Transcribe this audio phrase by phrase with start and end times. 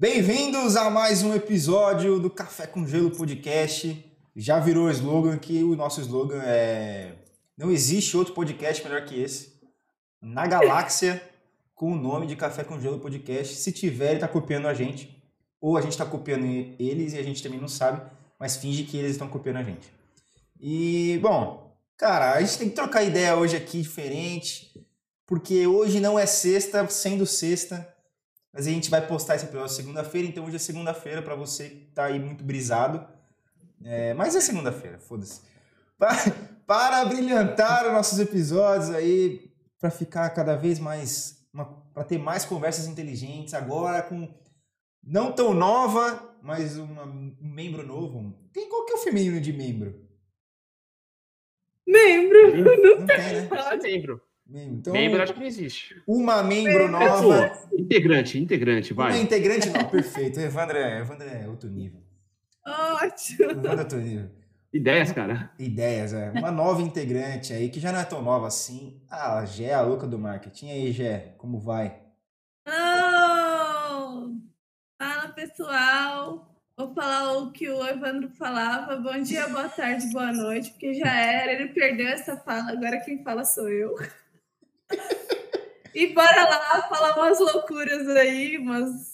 [0.00, 4.02] Bem-vindos a mais um episódio do Café com Gelo Podcast.
[4.34, 7.16] Já virou slogan que o nosso slogan é
[7.54, 9.60] não existe outro podcast melhor que esse
[10.22, 11.22] na galáxia
[11.76, 13.54] com o nome de Café com Gelo Podcast.
[13.56, 15.22] Se tiver, ele está copiando a gente.
[15.60, 16.46] Ou a gente está copiando
[16.78, 18.00] eles e a gente também não sabe,
[18.38, 19.92] mas finge que eles estão copiando a gente.
[20.58, 24.72] E, bom, cara, a gente tem que trocar ideia hoje aqui diferente,
[25.26, 27.86] porque hoje não é sexta, sendo sexta,
[28.52, 31.86] mas a gente vai postar esse episódio segunda-feira, então hoje é segunda-feira para você que
[31.92, 33.06] tá aí muito brisado.
[33.84, 35.40] É, mas é segunda-feira, foda-se.
[35.96, 36.14] Para,
[36.66, 41.46] para brilhantar os nossos episódios aí, para ficar cada vez mais.
[41.94, 44.28] para ter mais conversas inteligentes, agora com.
[45.02, 48.34] Não tão nova, mas uma, um membro novo.
[48.52, 50.06] Tem qual que é o feminino de membro?
[51.86, 52.64] Membro.
[52.82, 53.48] Não tem, né?
[53.82, 54.22] membro.
[54.50, 54.78] Membro.
[54.78, 56.02] Então, membro acho que não existe.
[56.04, 57.52] Uma membro nova.
[57.72, 59.12] Integrante, integrante, vai.
[59.12, 60.40] Uma integrante não, perfeito.
[60.40, 62.00] Evandro é, Evandro é outro nível.
[62.66, 63.44] Ótimo.
[63.44, 64.30] Evandro é outro nível.
[64.72, 65.52] Ideias, cara.
[65.56, 66.32] Ideias, é.
[66.32, 69.00] Uma nova integrante aí, que já não é tão nova assim.
[69.08, 70.66] Ah, a Gé, a louca do marketing.
[70.66, 72.00] E aí, Gé, como vai?
[72.66, 74.32] Oh!
[74.98, 76.56] Fala, pessoal.
[76.76, 78.96] Vou falar o que o Evandro falava.
[78.96, 81.52] Bom dia, boa tarde, boa noite, porque já era.
[81.52, 83.94] Ele perdeu essa fala, agora quem fala sou eu.
[85.94, 89.10] E bora lá falar umas loucuras aí, umas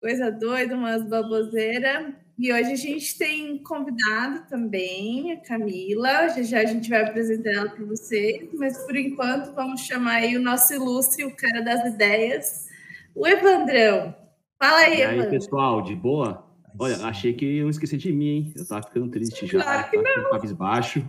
[0.00, 2.12] coisa doida, umas baboseiras.
[2.38, 6.28] E hoje a gente tem convidado também, a Camila.
[6.30, 10.36] Já já a gente vai apresentar ela para vocês, mas por enquanto vamos chamar aí
[10.36, 12.66] o nosso ilustre, o cara das ideias,
[13.14, 14.14] o Evandrão.
[14.58, 15.30] Fala aí, e aí, Evandro.
[15.30, 16.44] pessoal, de boa?
[16.78, 18.54] Olha, achei que eu esqueci de mim, hein?
[18.56, 19.62] Eu tava ficando triste já.
[19.62, 20.30] Claro que não.
[20.30, 21.08] Cabisbaixo.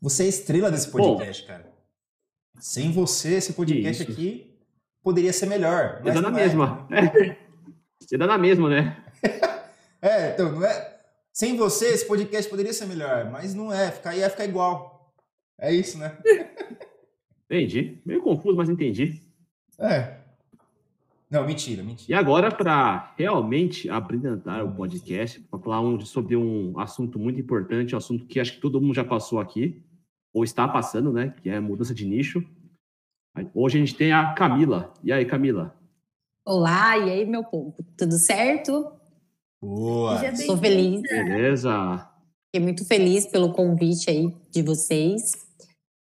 [0.00, 1.73] Você é estrela desse podcast, Bom, cara.
[2.58, 4.12] Sem você, esse podcast isso.
[4.12, 4.54] aqui
[5.02, 6.00] poderia ser melhor.
[6.02, 6.88] Mas Ia dar na mesma.
[6.90, 7.36] É.
[8.10, 9.04] Ia dar na mesma, né?
[10.00, 10.94] é, então, não é.
[11.32, 13.90] Sem você, esse podcast poderia ser melhor, mas não é.
[13.90, 15.12] Ficar, ia ficar igual.
[15.58, 16.16] É isso, né?
[17.50, 17.98] entendi.
[18.04, 19.20] Meio confuso, mas entendi.
[19.78, 20.16] É.
[21.30, 22.12] Não, mentira, mentira.
[22.12, 27.94] E agora, para realmente abrilhantar o podcast, para falar um, sobre um assunto muito importante,
[27.94, 29.82] um assunto que acho que todo mundo já passou aqui,
[30.34, 31.32] ou está passando, né?
[31.40, 32.44] Que é mudança de nicho.
[33.54, 34.92] Hoje a gente tem a Camila.
[35.02, 35.74] E aí, Camila?
[36.44, 37.74] Olá, e aí, meu povo?
[37.96, 38.92] Tudo certo?
[39.62, 40.26] Boa!
[40.26, 41.02] Estou feliz.
[41.02, 42.10] Beleza.
[42.46, 45.32] Fiquei muito feliz pelo convite aí de vocês.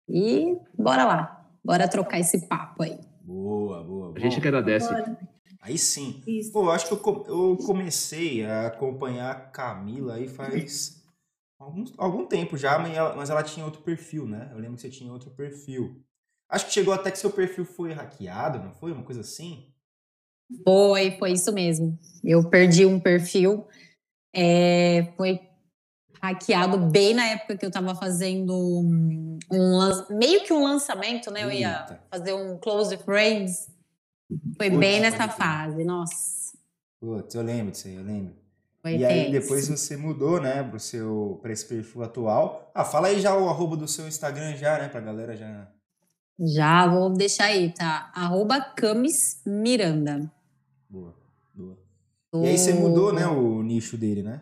[0.08, 1.48] E bora lá.
[1.64, 3.00] Bora trocar esse papo aí.
[3.24, 4.14] Boa, boa.
[4.16, 4.90] A gente que agradece.
[5.62, 6.22] Aí sim.
[6.26, 6.52] Isso.
[6.52, 11.01] Pô, eu acho que eu, eu comecei a acompanhar a Camila aí faz
[11.62, 14.50] algum, algum tempo já, mas ela, mas ela tinha outro perfil, né?
[14.52, 16.04] Eu lembro que você tinha outro perfil.
[16.50, 18.92] Acho que chegou até que seu perfil foi hackeado, não foi?
[18.92, 19.72] Uma coisa assim?
[20.66, 21.98] Foi, foi isso mesmo.
[22.24, 23.66] Eu perdi um perfil.
[24.34, 25.40] É, foi
[26.22, 31.44] hackeado bem na época que eu estava fazendo um, um, meio que um lançamento, né?
[31.44, 33.70] Eu ia fazer um close friends.
[34.58, 36.58] Foi Putz, bem nessa fase, nossa.
[37.00, 38.41] Putz, eu lembro disso aí, eu lembro.
[38.82, 42.72] Foi e aí depois você mudou, né, pro seu, para esse perfil atual.
[42.74, 45.72] Ah, fala aí já o arroba do seu Instagram já, né, pra galera já...
[46.40, 48.12] Já, vou deixar aí, tá?
[48.16, 50.32] Arroba Camis Miranda.
[50.90, 51.16] Boa,
[51.54, 51.78] boa.
[52.34, 54.42] E aí você mudou, né, o nicho dele, né?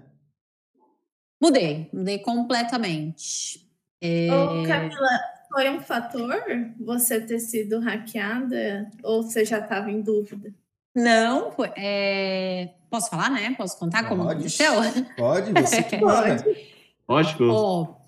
[1.41, 3.69] Mudei, mudei completamente.
[4.01, 4.31] É...
[4.31, 5.19] Ô, Camila,
[5.51, 6.37] foi um fator
[6.79, 10.53] você ter sido hackeada ou você já estava em dúvida?
[10.95, 12.69] Não, é...
[12.89, 13.53] posso falar, né?
[13.57, 14.73] Posso contar pode, como aconteceu?
[15.15, 16.43] Pode, você que manda.
[17.07, 17.43] Lógico.
[17.43, 17.99] Oh,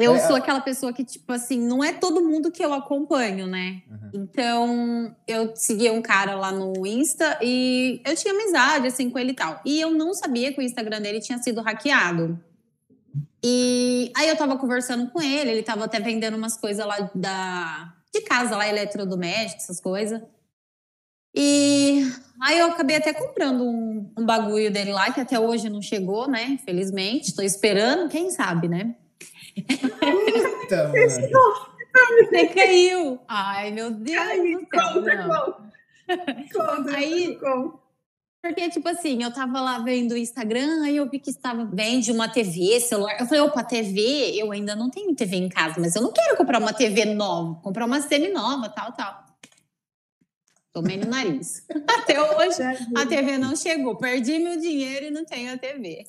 [0.00, 3.46] eu é, sou aquela pessoa que, tipo assim, não é todo mundo que eu acompanho,
[3.46, 3.82] né?
[3.90, 4.10] Uhum.
[4.14, 9.32] Então, eu seguia um cara lá no Insta e eu tinha amizade, assim, com ele
[9.32, 9.60] e tal.
[9.64, 12.42] E eu não sabia que o Instagram dele tinha sido hackeado.
[13.44, 17.94] E aí eu tava conversando com ele, ele tava até vendendo umas coisas lá da,
[18.12, 20.22] de casa, lá, eletrodoméstico, essas coisas.
[21.34, 22.02] E
[22.42, 26.28] aí eu acabei até comprando um, um bagulho dele lá, que até hoje não chegou,
[26.28, 26.44] né?
[26.44, 27.34] Infelizmente.
[27.34, 28.94] Tô esperando, quem sabe, né?
[29.56, 31.70] Eita, mano.
[32.30, 33.20] Você caiu.
[33.28, 35.28] Ai, meu Deus Ai, do céu.
[36.12, 36.96] Conta, conta.
[36.96, 37.38] Aí,
[38.42, 42.10] porque, tipo assim, eu tava lá vendo o Instagram, aí eu vi que estava vende
[42.10, 43.20] uma TV, celular.
[43.20, 46.36] Eu falei, opa, TV, eu ainda não tenho TV em casa, mas eu não quero
[46.36, 49.29] comprar uma TV nova, comprar uma semi-nova, tal, tal.
[50.72, 51.66] Tomei no nariz.
[51.86, 52.62] Até hoje
[52.96, 53.96] a TV não chegou.
[53.96, 56.06] Perdi meu dinheiro e não tenho a TV.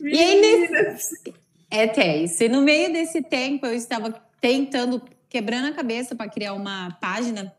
[0.00, 1.34] E aí, nesse...
[1.70, 2.42] é até isso.
[2.42, 4.10] E no meio desse tempo, eu estava
[4.40, 7.54] tentando, quebrando a cabeça para criar uma página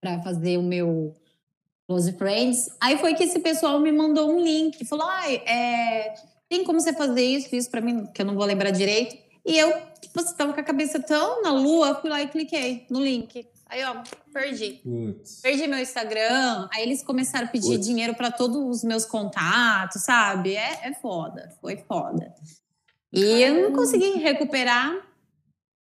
[0.00, 1.16] para fazer o meu
[1.88, 2.68] Close Friends.
[2.80, 6.14] Aí foi que esse pessoal me mandou um link, falou: ah, é,
[6.48, 9.16] tem como você fazer isso, isso para mim, que eu não vou lembrar direito.
[9.44, 12.86] E eu, tipo, você tava com a cabeça tão na lua, fui lá e cliquei
[12.90, 13.46] no link.
[13.68, 14.80] Aí, ó, perdi.
[14.82, 15.40] Putz.
[15.42, 16.68] Perdi meu Instagram.
[16.72, 17.86] Aí eles começaram a pedir Putz.
[17.86, 20.56] dinheiro para todos os meus contatos, sabe?
[20.56, 21.54] É, é foda.
[21.60, 22.32] Foi foda.
[23.12, 24.94] E eu não consegui recuperar.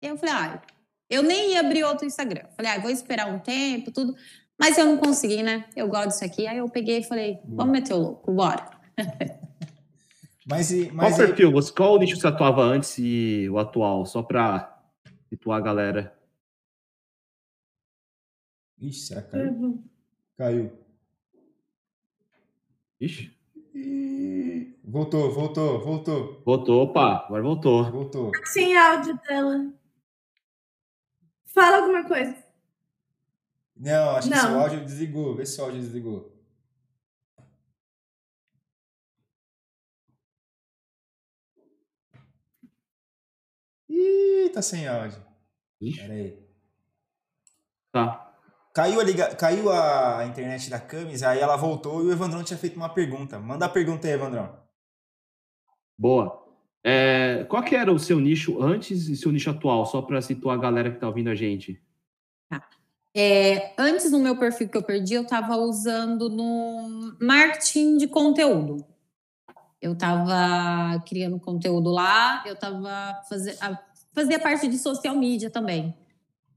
[0.02, 0.62] E eu falei, ah,
[1.08, 2.46] eu nem ia abrir outro Instagram.
[2.56, 4.14] Falei, ah, vou esperar um tempo, tudo.
[4.58, 5.66] Mas eu não consegui, né?
[5.76, 6.46] Eu gosto disso aqui.
[6.46, 8.68] Aí eu peguei e falei, vamos meter o louco, bora.
[10.46, 11.52] mas, mas qual perfil?
[11.52, 14.04] Você, qual o nicho você atuava antes e o atual?
[14.06, 14.76] Só para
[15.28, 16.16] situar a galera.
[18.78, 19.52] Ixi, será que caiu?
[19.52, 19.84] Uhum.
[20.36, 20.72] Caiu.
[23.00, 23.34] Ixi.
[24.84, 26.42] Voltou, voltou, voltou.
[26.44, 27.90] Voltou, opa, agora voltou.
[27.90, 28.32] Voltou.
[28.44, 29.72] Sem áudio dela.
[31.46, 32.36] Fala alguma coisa.
[33.76, 34.36] Não, acho Não.
[34.36, 35.34] que seu áudio desligou.
[35.34, 36.32] Vê se o áudio desligou.
[43.88, 45.22] Ih, tá sem áudio.
[45.80, 46.00] Ixi.
[46.00, 46.46] Pera aí.
[47.92, 48.25] Tá.
[48.76, 49.34] Caiu a, liga...
[49.34, 53.38] Caiu a internet da Camis, aí ela voltou e o Evandrão tinha feito uma pergunta.
[53.38, 54.54] Manda a pergunta aí, Evandrão.
[55.96, 56.44] Boa.
[56.84, 60.58] É, qual que era o seu nicho antes e seu nicho atual, só para situar
[60.58, 61.82] a galera que está ouvindo a gente?
[62.50, 62.68] Tá.
[63.16, 68.84] É, antes no meu perfil que eu perdi, eu estava usando no marketing de conteúdo.
[69.80, 73.78] Eu estava criando conteúdo lá, eu estava fazendo
[74.14, 75.96] fazia parte de social media também.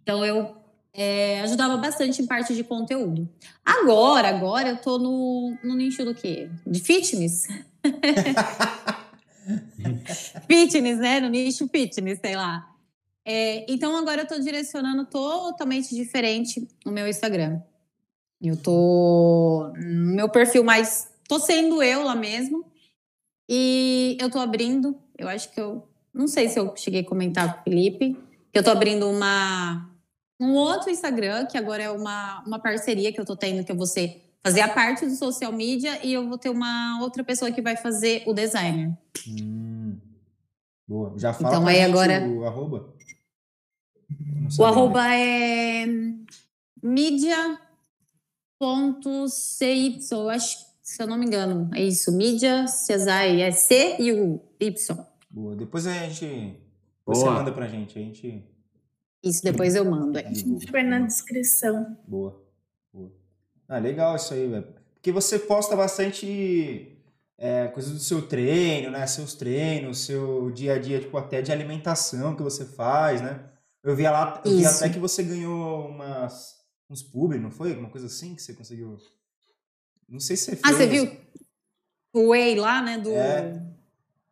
[0.02, 0.59] Então eu
[0.94, 3.30] é, ajudava bastante em parte de conteúdo.
[3.64, 6.50] Agora, agora eu tô no, no nicho do quê?
[6.66, 7.48] De fitness?
[10.48, 11.20] fitness, né?
[11.20, 12.68] No nicho fitness, sei lá.
[13.26, 17.62] É, então agora eu tô direcionando totalmente diferente o meu Instagram.
[18.42, 21.12] Eu tô no meu perfil mais.
[21.28, 22.66] tô sendo eu lá mesmo.
[23.48, 24.98] E eu tô abrindo.
[25.18, 25.88] Eu acho que eu.
[26.14, 28.18] Não sei se eu cheguei a comentar com o Felipe.
[28.52, 29.90] Que eu tô abrindo uma
[30.40, 33.76] um outro Instagram, que agora é uma, uma parceria que eu tô tendo, que eu
[33.76, 37.52] vou ser, fazer a parte do social media e eu vou ter uma outra pessoa
[37.52, 38.98] que vai fazer o designer.
[39.28, 39.98] Hum,
[40.88, 41.14] boa.
[41.18, 42.26] Já fala então, aí agora...
[42.26, 42.96] o arroba?
[44.58, 45.86] O arroba é
[46.82, 47.60] mídia.cy,
[50.12, 54.42] eu acho, se eu não me engano, é isso, mídia, Cesai, é C e o
[54.60, 55.06] Y.
[55.30, 56.56] Boa, depois a gente,
[57.06, 58.44] você manda pra gente, a gente
[59.24, 60.36] isso depois eu mando aí.
[60.36, 61.98] Super na descrição.
[62.08, 62.42] Boa.
[62.94, 63.12] Boa.
[63.68, 64.68] Ah, legal isso aí, velho.
[64.96, 66.98] Porque você posta bastante
[67.38, 69.06] é, coisas do seu treino, né?
[69.08, 73.46] Seus treinos, seu dia a dia, tipo, até de alimentação que você faz, né?
[73.84, 76.58] Eu vi lá, eu vi até que você ganhou umas,
[76.90, 77.70] uns publi, não foi?
[77.70, 78.98] Alguma coisa assim que você conseguiu.
[80.08, 80.64] Não sei se você fez.
[80.64, 81.18] Ah, você viu?
[82.14, 82.98] O Whey lá, né?
[82.98, 83.12] Do.
[83.12, 83.62] É.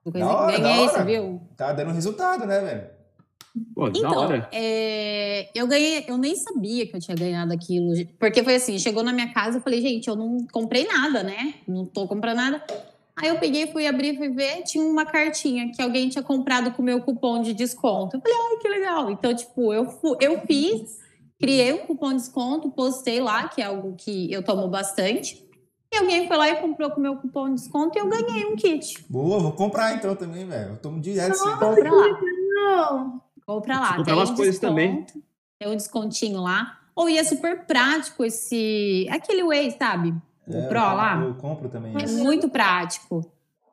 [0.03, 0.27] do coisa...
[0.27, 1.41] hora, Ganhei, você viu?
[1.55, 2.96] Tá dando resultado, né, velho?
[3.73, 8.55] Pô, então, é, eu ganhei, eu nem sabia que eu tinha ganhado aquilo, porque foi
[8.55, 11.55] assim, chegou na minha casa, eu falei, gente, eu não comprei nada, né?
[11.67, 12.63] Não tô comprando nada.
[13.15, 16.83] Aí eu peguei, fui abrir, fui ver, tinha uma cartinha que alguém tinha comprado com
[16.83, 18.15] o meu cupom de desconto.
[18.15, 19.09] Eu falei, ai, que legal.
[19.09, 19.87] Então, tipo, eu,
[20.19, 20.99] eu fiz,
[21.39, 25.43] criei um cupom de desconto, postei lá, que é algo que eu tomo bastante.
[25.91, 28.45] E alguém foi lá e comprou com o meu cupom de desconto e eu ganhei
[28.45, 29.03] um kit.
[29.09, 30.71] Boa, vou comprar então também, velho.
[30.71, 31.39] Eu tomo direto.
[31.39, 32.05] Compra lá.
[32.53, 33.21] Não.
[33.47, 33.95] Compra lá.
[33.95, 35.05] Comprar umas um coisas também.
[35.57, 36.79] Tem um descontinho lá.
[36.93, 39.07] Ou ia é super prático esse.
[39.09, 40.13] Aquele Whey, sabe?
[40.45, 41.21] O é, Pro eu, lá.
[41.23, 41.93] Eu compro também.
[41.95, 43.25] É muito prático.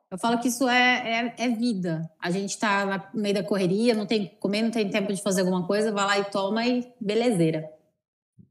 [0.09, 2.09] Eu falo que isso é, é, é, vida.
[2.21, 5.41] A gente tá no meio da correria, não tem comer, não tem tempo de fazer
[5.41, 7.69] alguma coisa, vai lá e toma e belezeira.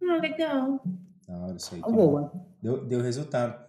[0.02, 0.82] Ah, legal.
[1.26, 1.80] Da hora, isso aí.
[1.80, 2.32] Boa.
[2.60, 3.64] Deu, deu resultado.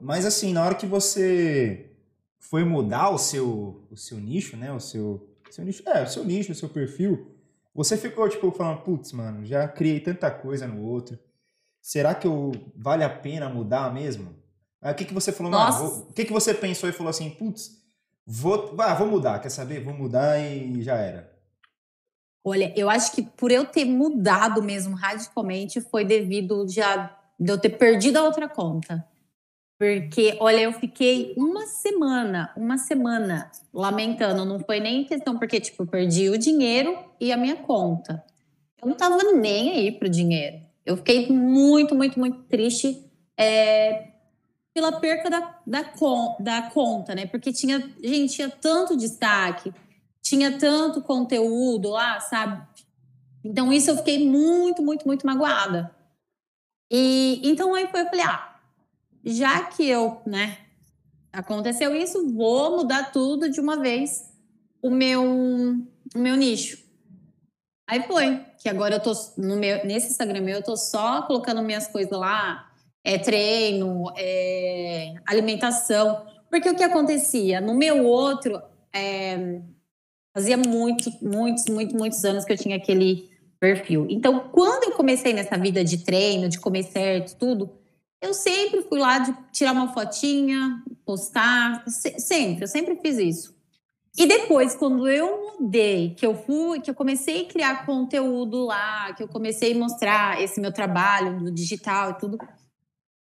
[0.00, 1.92] Mas assim, na hora que você
[2.40, 4.72] foi mudar o seu, o seu nicho, né?
[4.72, 7.34] O seu, seu nicho, é, o seu nicho, o seu perfil,
[7.74, 11.18] você ficou, tipo, falando, putz, mano, já criei tanta coisa no outro.
[11.80, 14.34] Será que eu, vale a pena mudar mesmo?
[14.80, 15.52] Aí o que, que você falou?
[15.52, 15.78] Nossa.
[15.82, 17.82] Vou, o que, que você pensou e falou assim, putz,
[18.26, 19.82] vou, ah, vou mudar, quer saber?
[19.82, 21.32] Vou mudar e já era.
[22.44, 26.80] Olha, eu acho que por eu ter mudado mesmo radicalmente foi devido de,
[27.40, 29.06] de eu ter perdido a outra conta.
[29.78, 34.44] Porque, olha, eu fiquei uma semana, uma semana lamentando.
[34.44, 38.24] Não foi nem questão porque, tipo, perdi o dinheiro e a minha conta.
[38.80, 40.60] Eu não tava nem aí pro dinheiro.
[40.84, 43.04] Eu fiquei muito, muito, muito triste
[43.36, 44.08] é,
[44.72, 45.82] pela perca da, da,
[46.40, 47.26] da conta, né?
[47.26, 49.74] Porque tinha, gente, tinha tanto destaque,
[50.22, 52.62] tinha tanto conteúdo lá, sabe?
[53.44, 55.94] Então, isso eu fiquei muito, muito, muito magoada.
[56.90, 58.55] E então aí foi, eu falei, ah,
[59.26, 60.56] já que eu, né,
[61.32, 64.32] aconteceu isso, vou mudar tudo de uma vez
[64.80, 65.22] o meu,
[66.14, 66.78] o meu nicho.
[67.88, 71.62] Aí foi, que agora eu tô no meu, nesse Instagram meu, eu tô só colocando
[71.62, 72.70] minhas coisas lá,
[73.04, 76.24] é treino, é alimentação.
[76.50, 77.60] Porque o que acontecia?
[77.60, 78.60] No meu outro,
[78.92, 79.60] é,
[80.34, 83.28] fazia muito, muitos, muitos, muitos anos que eu tinha aquele
[83.58, 84.06] perfil.
[84.10, 87.70] Então, quando eu comecei nessa vida de treino, de comer certo, tudo,
[88.20, 93.56] eu sempre fui lá de tirar uma fotinha, postar, sempre, eu sempre fiz isso.
[94.18, 99.12] E depois, quando eu mudei, que eu fui, que eu comecei a criar conteúdo lá,
[99.12, 102.38] que eu comecei a mostrar esse meu trabalho do digital e tudo,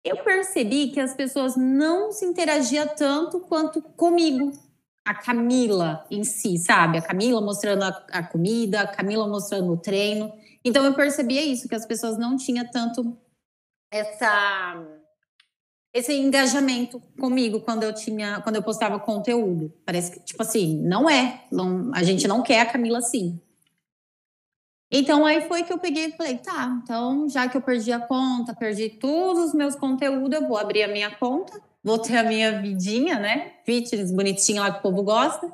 [0.03, 4.51] eu percebi que as pessoas não se interagiam tanto quanto comigo.
[5.05, 6.97] A Camila em si, sabe?
[6.97, 10.31] A Camila mostrando a, a comida, a Camila mostrando o treino.
[10.63, 13.17] Então eu percebia isso, que as pessoas não tinham tanto
[13.93, 14.83] essa
[15.93, 19.71] esse engajamento comigo quando eu tinha, quando eu postava conteúdo.
[19.85, 21.45] Parece que, tipo assim, não é.
[21.51, 23.39] Não, a gente não quer a Camila assim.
[24.91, 28.00] Então aí foi que eu peguei e falei, tá, então já que eu perdi a
[28.00, 32.23] conta, perdi todos os meus conteúdos, eu vou abrir a minha conta, vou ter a
[32.23, 33.53] minha vidinha, né?
[33.65, 35.51] Fitness bonitinha lá que o povo gosta.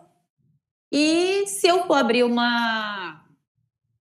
[0.92, 3.26] E se eu for abrir uma.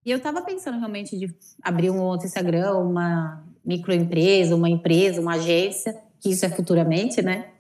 [0.05, 5.35] E eu tava pensando realmente de abrir um outro Instagram, uma microempresa, uma empresa, uma
[5.35, 7.51] agência que isso é futuramente, né?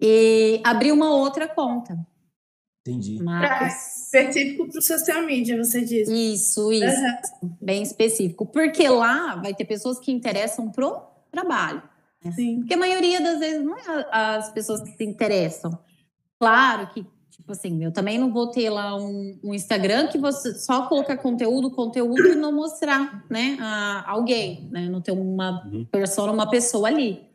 [0.00, 1.94] E abrir uma outra conta.
[2.80, 3.22] Entendi.
[3.22, 4.06] Mas...
[4.06, 6.10] específico para o social media, você disse.
[6.10, 7.02] Isso, isso.
[7.42, 7.56] Uhum.
[7.60, 8.46] Bem específico.
[8.46, 11.82] Porque lá vai ter pessoas que interessam pro trabalho.
[12.24, 12.32] Né?
[12.32, 12.60] Sim.
[12.60, 15.78] Porque a maioria das vezes não é as pessoas que se interessam.
[16.38, 17.06] Claro que,
[17.40, 21.16] tipo assim, eu também não vou ter lá um, um Instagram que você só colocar
[21.16, 24.88] conteúdo, conteúdo e não mostrar, né, a alguém, né?
[24.88, 25.86] Não ter uma uhum.
[25.86, 27.28] pessoa, uma pessoa ali.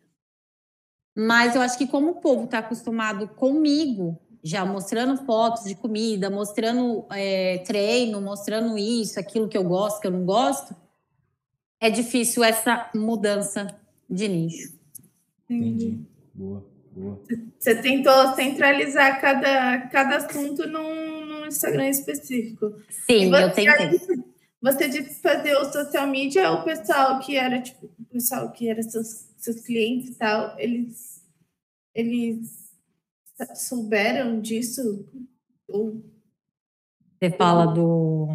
[1.15, 6.29] Mas eu acho que como o povo está acostumado comigo, já mostrando fotos de comida,
[6.29, 10.75] mostrando é, treino, mostrando isso, aquilo que eu gosto, que eu não gosto,
[11.79, 13.75] é difícil essa mudança
[14.07, 14.73] de nicho.
[15.49, 15.99] Entendi.
[16.33, 16.74] Boa, boa.
[17.59, 22.73] Você tentou centralizar cada, cada assunto num, num Instagram específico.
[22.89, 23.99] Sim, eu tentei.
[24.61, 28.81] Você disse fazer o social media, o pessoal que era, tipo, o pessoal que era
[28.81, 31.23] seus seus clientes e tal, eles,
[31.93, 32.71] eles
[33.55, 35.07] souberam disso?
[35.67, 36.03] Ou,
[37.17, 38.27] você fala do.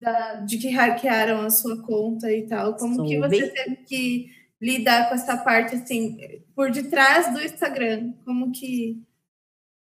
[0.00, 2.76] Da, de que hackearam a sua conta e tal.
[2.76, 3.10] Como Soube.
[3.10, 6.18] que você teve que lidar com essa parte, assim,
[6.54, 8.12] por detrás do Instagram?
[8.24, 9.02] Como que.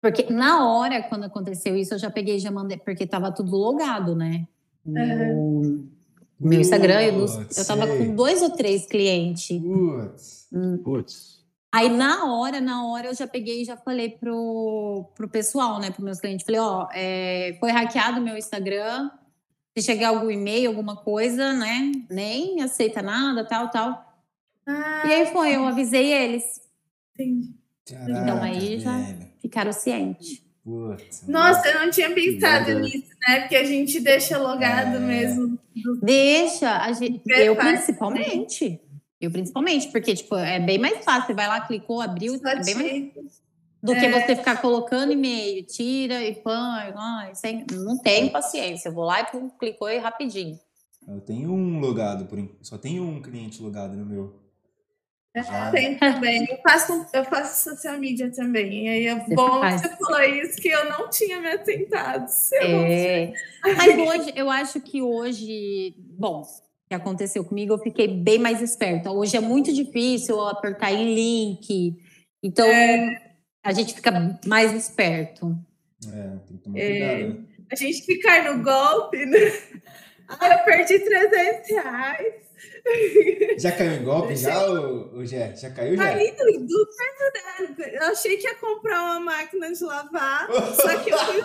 [0.01, 3.57] Porque na hora, quando aconteceu isso, eu já peguei e já mandei, porque tava tudo
[3.57, 4.47] logado, né?
[4.85, 5.95] Uhum
[6.45, 9.59] meu Instagram, eu, eu tava com dois ou três clientes.
[9.61, 10.49] Putz.
[10.53, 10.79] Hum.
[10.79, 11.43] Putz.
[11.73, 15.91] Aí na hora, na hora eu já peguei e já falei pro, pro pessoal, né,
[15.91, 19.11] pro meus clientes, falei, ó, é, foi hackeado meu Instagram,
[19.77, 24.04] se chegar algum e-mail, alguma coisa, né, nem aceita nada, tal, tal.
[24.67, 26.45] Ah, e aí foi, eu avisei eles.
[27.15, 27.55] Entendi.
[27.87, 30.43] Caraca, então aí já ficaram cientes.
[30.65, 33.41] Putz, Nossa, eu não tinha pensado nisso, né?
[33.41, 35.01] Porque a gente deixa logado é...
[35.01, 35.59] mesmo.
[36.03, 38.81] Deixa, a gente, eu principalmente.
[39.21, 41.27] Eu principalmente, porque tipo, é bem mais fácil.
[41.27, 43.45] Você vai lá, clicou, abriu, Só é bem mais
[43.85, 44.01] do é.
[44.01, 48.89] que você ficar colocando e-mail, tira e põe, sem, não tenho paciência.
[48.89, 50.59] Eu vou lá e pum, clicou e rapidinho.
[51.07, 54.44] Eu tenho um logado, por só tenho um cliente logado no meu.
[55.37, 55.71] Já.
[55.73, 56.47] Tem também.
[56.49, 58.87] Eu faço, eu faço social media também.
[58.87, 59.81] E aí é você bom faz.
[59.81, 62.27] que você falou isso, que eu não tinha me atentado.
[62.61, 63.33] É.
[63.63, 68.63] Mas hoje, eu acho que hoje, bom, o que aconteceu comigo, eu fiquei bem mais
[68.63, 69.11] esperta.
[69.11, 71.97] Hoje é muito difícil apertar em link.
[72.41, 73.35] Então, é.
[73.65, 75.59] a gente fica mais esperto.
[76.13, 76.91] É, tem que tomar é.
[76.91, 77.41] cuidado.
[77.41, 77.45] Né?
[77.73, 79.39] A gente ficar no golpe, né?
[80.27, 82.44] Ah, eu perdi 300 reais.
[83.59, 85.55] Já caiu em golpe já, o, o Jé?
[85.57, 86.05] Já caiu já?
[86.05, 86.89] Caí do,
[87.93, 91.41] Eu achei que ia comprar uma máquina de lavar, só que eu fui...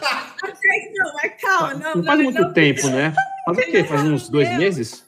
[0.94, 1.96] Não, mas calma, não.
[1.96, 3.14] Não faz muito não, tempo, né?
[3.46, 3.84] Faz o quê?
[3.84, 5.06] Faz uns dois meses?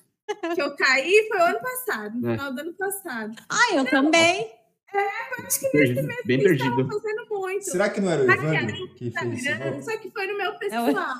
[0.56, 2.34] Que eu caí foi o ano passado, no é.
[2.34, 3.36] final do ano passado.
[3.50, 4.52] Ah, eu também.
[4.94, 6.88] É, eu acho que nesse mês bem perdido.
[6.88, 7.64] fazendo muito.
[7.64, 9.84] Será que não era o Evandro que fez isso?
[9.84, 11.16] Só que foi no meu pessoal.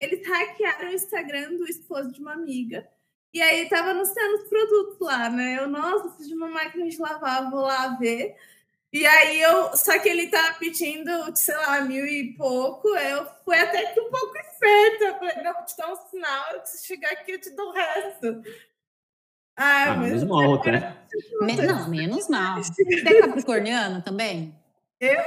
[0.00, 2.86] Eles hackearam o Instagram do esposo de uma amiga.
[3.34, 5.58] E aí tava anunciando os produtos lá, né?
[5.58, 8.36] Eu, nossa, preciso de uma máquina de lavar, vou lá ver.
[8.92, 12.86] E aí eu, só que ele tava pedindo, sei lá, mil e pouco.
[12.96, 15.04] Eu fui até que um pouco esperta.
[15.06, 17.72] Eu falei, não, vou te dar um sinal, se chegar aqui eu te dou o
[17.72, 18.40] resto.
[19.56, 20.62] Ah, Ah, mas menos mal.
[21.42, 22.62] Me- não, menos mal.
[22.62, 24.54] Você é capricorniano também?
[25.00, 25.20] eu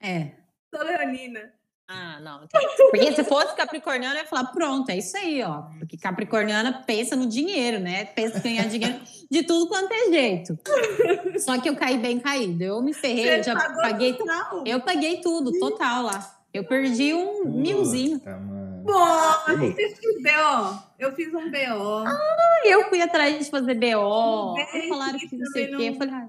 [0.00, 0.32] É.
[0.74, 1.52] sou leonina.
[1.92, 2.46] Ah, não.
[2.92, 5.62] Porque se fosse capricorniano, eu ia falar, pronto, é isso aí, ó.
[5.76, 8.04] Porque capricorniana pensa no dinheiro, né?
[8.04, 10.56] Pensa em ganhar dinheiro de tudo quanto é jeito.
[11.40, 12.62] Só que eu caí bem caído.
[12.62, 14.12] Eu me ferrei, eu Você já pagou paguei.
[14.14, 14.62] total?
[14.64, 16.40] Eu paguei tudo, total lá.
[16.54, 18.20] Eu perdi um milzinho.
[18.20, 18.84] Puta, mano.
[18.84, 20.78] Pô, a gente fez BO.
[20.96, 22.04] Eu fiz um BO.
[22.06, 24.54] Aí eu fui atrás de fazer BO.
[24.54, 25.88] Bem, falaram que não sei o quê.
[25.88, 26.28] Eu falei, ah,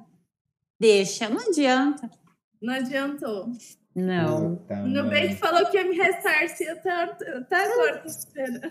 [0.80, 2.10] deixa, não adianta.
[2.60, 3.48] Não adiantou.
[3.96, 4.56] Não.
[4.56, 5.04] Puta, O mano.
[5.04, 7.98] Nubank falou que ia me ressarcir até, até agora.
[8.00, 8.62] tô esperando.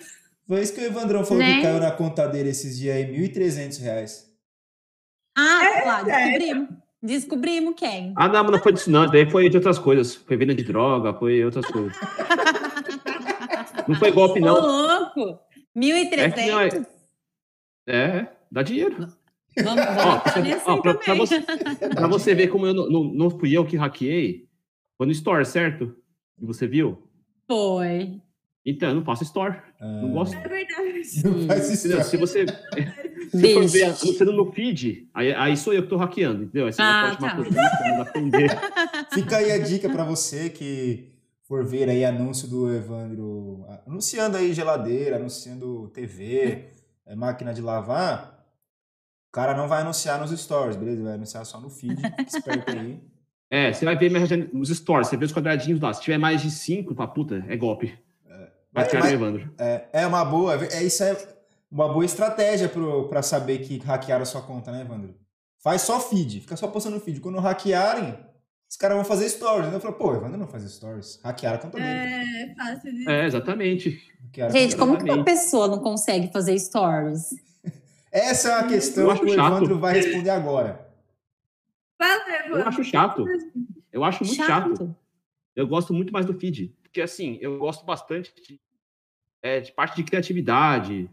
[0.46, 1.56] Foi isso que o Evandrão falou Né?
[1.56, 4.30] que caiu na conta dele esses dias aí, 1.300 reais.
[5.36, 6.38] Ah, lá, sério?
[6.38, 6.68] descobrimos.
[7.02, 8.12] Descobrimos quem.
[8.16, 9.06] Ah, não, mas não foi disso, não.
[9.06, 10.14] Daí foi de outras coisas.
[10.16, 11.96] Foi venda de droga, foi outras coisas.
[13.88, 14.60] Não foi golpe, Ô, não.
[14.60, 15.20] louco!
[15.76, 16.86] É que não, 1.300?
[17.88, 19.08] é, é, dá dinheiro.
[19.64, 23.04] Vamos, Ó, vamos pra, ó, pra- pra você, pra você ver como eu não, não,
[23.04, 24.48] não fui eu que hackeei,
[25.00, 25.96] foi no Store, certo?
[26.38, 27.02] E você viu?
[27.48, 28.20] Foi.
[28.66, 29.56] Então, eu não faço Store.
[29.80, 30.34] Ah, Não gosto.
[30.36, 31.00] É verdade.
[31.24, 31.70] Não faz.
[31.84, 32.04] Entendeu?
[32.04, 32.44] Se você,
[33.32, 36.66] se for ver anunciando no feed, aí, aí sou eu que tô hackeando, entendeu?
[36.66, 38.10] Aí você Ah, tá.
[38.10, 38.50] entender.
[39.14, 41.14] Fica aí a dica pra você que
[41.44, 46.68] for ver aí anúncio do Evandro, anunciando aí geladeira, anunciando TV,
[47.06, 48.38] é, máquina de lavar.
[49.30, 51.02] O cara não vai anunciar nos stories, beleza?
[51.02, 51.96] Vai anunciar só no feed.
[51.96, 53.00] Fique esperto aí.
[53.50, 54.10] É, você vai ver
[54.52, 55.92] nos stores, você vê os quadradinhos lá.
[55.92, 57.98] Se tiver mais de cinco, fala, puta, é golpe.
[58.72, 59.52] Vai Mas- tirar mas- Evandro.
[59.58, 61.16] É, é uma boa, é isso é
[61.70, 65.14] uma boa estratégia pro, pra saber que hackearam a sua conta, né, Evandro?
[65.58, 67.20] Faz só feed, fica só postando feed.
[67.20, 68.16] Quando hackearem,
[68.68, 69.68] os caras vão fazer stories.
[69.68, 69.74] né?
[69.76, 71.18] Eu falo, pô, Evandro não faz stories.
[71.24, 71.88] Hackearam a conta dele.
[71.88, 73.10] É fácil de.
[73.10, 74.00] É, exatamente.
[74.26, 77.30] Hackearam Gente, como que uma pessoa não consegue fazer stories?
[78.12, 79.46] Essa é uma questão que o chato.
[79.56, 80.88] Evandro vai responder agora.
[82.48, 83.24] Eu acho chato.
[83.92, 84.96] Eu acho muito chato.
[85.54, 86.74] Eu gosto muito mais do feed.
[86.82, 88.60] Porque, assim, eu gosto bastante de,
[89.42, 91.10] é, de parte de criatividade,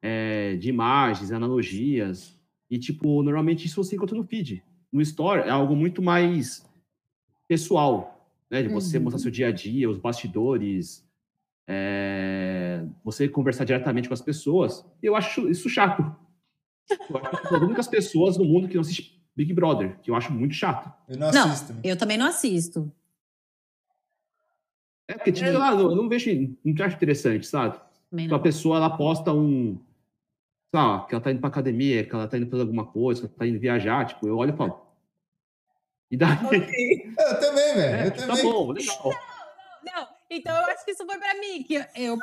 [0.00, 2.38] é, de imagens, analogias.
[2.70, 4.62] E, tipo, normalmente isso você encontra no feed.
[4.92, 6.64] No Store é algo muito mais
[7.46, 8.62] pessoal, né?
[8.62, 9.04] De você Uhum.
[9.04, 11.06] mostrar seu dia a dia, os bastidores,
[11.66, 14.84] é, você conversar diretamente com as pessoas.
[15.02, 16.02] Eu acho isso chato.
[17.10, 20.16] Eu acho que as únicas pessoas no mundo que não assistem Big Brother, que eu
[20.16, 20.92] acho muito chato.
[21.08, 21.88] Eu não Não, assisto também.
[21.88, 22.92] eu também não assisto.
[25.06, 26.28] É porque, tipo, sei lá, eu não vejo,
[26.64, 27.78] não acho interessante, sabe?
[28.16, 28.42] Tipo, a não.
[28.42, 29.78] pessoa, ela posta um,
[30.74, 33.26] lá, que ela tá indo pra academia, que ela tá indo fazer alguma coisa, que
[33.28, 34.84] ela tá indo viajar, tipo, eu olho e falo,
[36.10, 36.36] e daí?
[37.16, 37.96] Eu também, velho.
[37.96, 38.42] É, eu tá também.
[38.42, 39.14] bom, legal.
[39.84, 42.18] Não, então eu acho que isso foi pra mim, que eu, eu,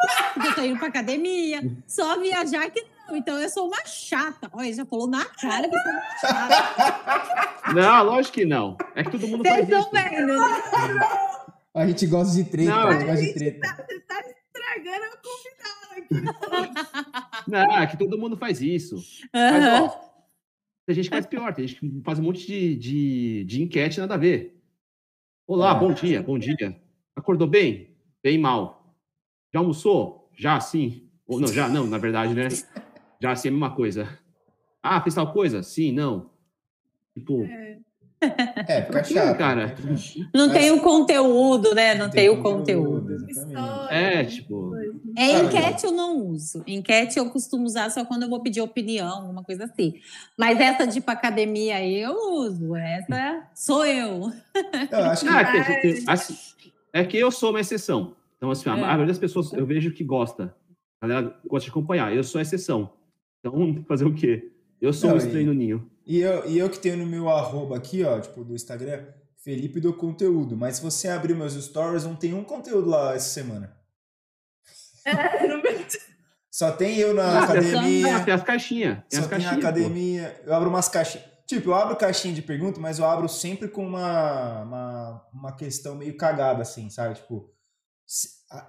[0.56, 3.16] tô indo pra academia, só viajar que não.
[3.18, 4.50] Então eu sou uma chata.
[4.54, 7.74] Olha, já falou na cara que eu sou uma chata.
[7.74, 8.78] Não, lógico que não.
[8.96, 9.90] É que todo mundo Vocês faz estão isso.
[9.92, 11.10] vendo, né?
[11.74, 13.68] A gente gosta de treta, Não, a gente gosta de treta.
[13.88, 17.52] Você tá estragando a convidada aqui.
[17.52, 18.96] Não, é que todo mundo faz isso.
[19.34, 19.84] Mas, Aham.
[19.84, 19.90] ó,
[20.86, 24.00] tem gente que faz pior, tem gente que faz um monte de, de, de enquete
[24.00, 24.62] nada a ver.
[25.48, 25.80] Olá, É.
[25.80, 26.80] bom dia, bom dia.
[27.16, 27.95] Acordou bem?
[28.26, 28.84] Bem mal.
[29.54, 30.28] Já almoçou?
[30.36, 31.04] Já sim.
[31.28, 32.48] Ou não, já não, na verdade, né?
[33.22, 34.10] Já sim, é a mesma coisa.
[34.82, 35.62] Ah, fez tal coisa?
[35.62, 36.32] Sim, não.
[37.14, 37.78] Tipo, É,
[38.82, 39.38] fica Pra quê, chato.
[39.38, 39.68] cara?
[39.68, 39.76] né?
[39.76, 40.30] Fica chato.
[40.34, 41.94] Não Mas- tem o conteúdo, né?
[41.94, 43.14] Não, tem, o conteúdo.
[43.30, 43.96] História.
[43.96, 44.74] é, tipo.
[45.16, 46.64] É, enquete eu não uso.
[46.66, 50.00] Enquete eu costumo usar só quando eu vou pedir opinião, alguma coisa assim.
[50.36, 52.76] Mas essa de ir pra academia aí eu uso.
[52.76, 54.32] Essa sou eu.
[54.92, 56.36] Eu acho que Ah, é, que, que- assim,
[57.02, 58.16] é que eu sou uma exceção.
[58.38, 58.82] Então, assim, a É.
[58.82, 60.56] maioria das pessoas eu vejo que gosta.
[61.02, 62.14] A galera gosta de acompanhar.
[62.16, 62.94] Eu sou a exceção.
[63.40, 63.54] Então,
[63.88, 64.52] fazer o quê?
[64.82, 65.92] Eu sou Não, um estranho e- no ninho.
[66.06, 69.06] E eu, e eu que tenho no meu arroba aqui, ó, tipo, do Instagram,
[69.38, 70.56] Felipe do Conteúdo.
[70.56, 73.76] Mas se você abrir meus stories, não tem um conteúdo lá essa semana.
[75.06, 75.62] É, meu-
[76.52, 78.98] Só tem eu na Ah, academia, tem as caixinhas.
[79.10, 79.56] Tem só as tem a caixinhas.
[79.56, 79.68] pô.
[79.68, 80.42] academia.
[80.46, 81.28] Eu abro umas caixinhas.
[81.48, 85.96] Tipo, eu abro caixinha de pergunta, mas eu abro sempre com uma, uma, uma questão
[85.96, 87.16] meio cagada, assim, sabe?
[87.16, 87.52] Tipo,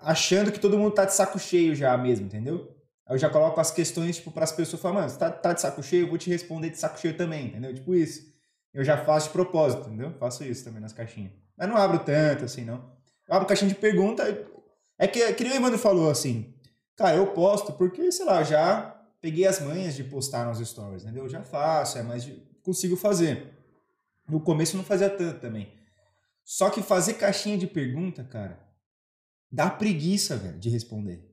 [0.02, 2.76] achando que todo mundo tá de saco cheio já mesmo, entendeu?
[3.06, 5.60] Aí eu já coloco as questões, tipo, pras pessoas falar, mano, você tá, tá de
[5.60, 7.72] saco cheio, eu vou te responder de saco cheio também, entendeu?
[7.72, 8.34] Tipo isso.
[8.74, 10.12] Eu já faço de propósito, entendeu?
[10.18, 11.32] Faço isso também nas caixinhas.
[11.56, 12.92] Mas não abro tanto, assim, não.
[13.26, 14.22] Eu abro caixinha de pergunta.
[14.98, 16.54] É que, que nem o Evandro falou, assim,
[16.94, 21.24] cara, eu posto porque, sei lá, já peguei as manhas de postar nos stories, entendeu?
[21.24, 23.54] Eu já faço, é mais de, consigo fazer.
[24.28, 25.72] No começo eu não fazia tanto também.
[26.44, 28.60] Só que fazer caixinha de pergunta, cara,
[29.50, 31.32] dá preguiça, velho, de responder.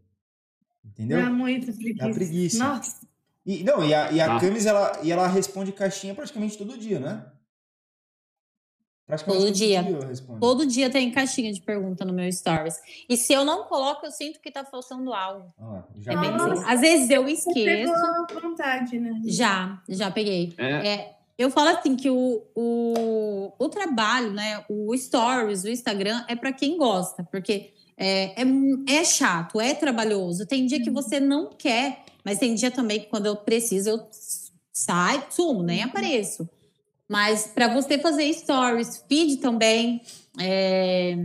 [0.85, 1.21] Entendeu?
[1.21, 2.07] Dá muita preguiça.
[2.07, 2.59] Dá preguiça.
[2.59, 3.07] Nossa.
[3.45, 4.39] E, não, e a, e a ah.
[4.39, 7.25] Camis, ela, e ela responde caixinha praticamente todo dia, né?
[9.05, 9.83] Praticamente todo, todo dia.
[9.83, 12.79] dia todo dia tem caixinha de pergunta no meu stories.
[13.09, 15.53] E se eu não coloco, eu sinto que tá faltando algo.
[15.59, 16.63] Ah, já é bem assim.
[16.65, 17.93] Às vezes eu esqueço.
[17.93, 19.21] Você vontade, né?
[19.25, 20.53] Já, já peguei.
[20.57, 20.87] É.
[20.87, 21.22] é.
[21.37, 24.63] Eu falo assim que o, o, o trabalho, né?
[24.69, 28.45] O stories, o Instagram é para quem gosta, porque é, é,
[28.87, 30.45] é chato, é trabalhoso.
[30.45, 30.95] Tem dia que uhum.
[30.95, 34.07] você não quer, mas tem dia também que quando eu preciso, eu
[34.71, 35.89] saio, sumo, nem uhum.
[35.89, 36.47] apareço.
[37.09, 40.01] Mas para você fazer stories, feed também,
[40.39, 41.17] é,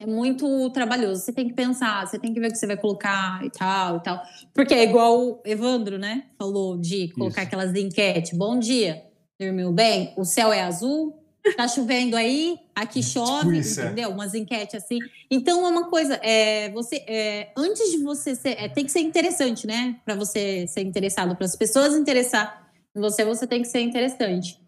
[0.00, 1.22] é muito trabalhoso.
[1.22, 3.96] Você tem que pensar, você tem que ver o que você vai colocar e tal
[3.96, 4.22] e tal.
[4.54, 6.26] Porque é igual o Evandro, né?
[6.38, 7.48] Falou de colocar Isso.
[7.48, 8.36] aquelas enquetes.
[8.36, 9.04] Bom dia,
[9.40, 10.12] dormiu bem?
[10.16, 11.22] O céu é azul?
[11.56, 12.58] Tá chovendo aí?
[12.74, 14.10] Aqui tipo chove, tipo entendeu?
[14.10, 14.98] Umas enquetes assim.
[15.30, 19.00] Então é uma coisa, é, você, é, antes de você ser, é, tem que ser
[19.00, 19.96] interessante, né?
[20.04, 24.60] Para você ser interessado, para as pessoas interessar em você, você tem que ser interessante.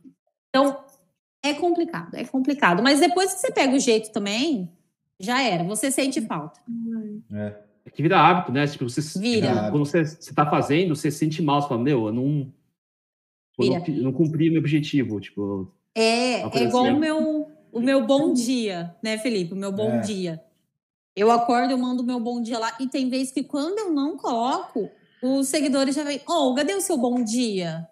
[0.50, 0.78] Então,
[1.42, 2.82] é complicado, é complicado.
[2.82, 4.70] Mas depois que você pega o jeito também,
[5.18, 5.64] já era.
[5.64, 6.60] Você sente falta.
[7.32, 7.54] É.
[7.86, 8.66] é que vira hábito, né?
[8.66, 9.70] Tipo, você, vira.
[9.70, 11.62] Quando você, está fazendo, você sente mal.
[11.62, 12.52] Você fala, meu, eu não,
[13.58, 15.20] eu não, não cumpri meu objetivo.
[15.20, 16.94] Tipo, é, é igual assim.
[16.94, 19.52] o meu, o meu bom dia, né, Felipe?
[19.52, 20.00] O meu bom é.
[20.00, 20.42] dia.
[21.16, 22.76] Eu acordo, eu mando o meu bom dia lá.
[22.78, 24.88] E tem vezes que quando eu não coloco,
[25.22, 27.88] os seguidores já vêm, oh, cadê o seu bom dia?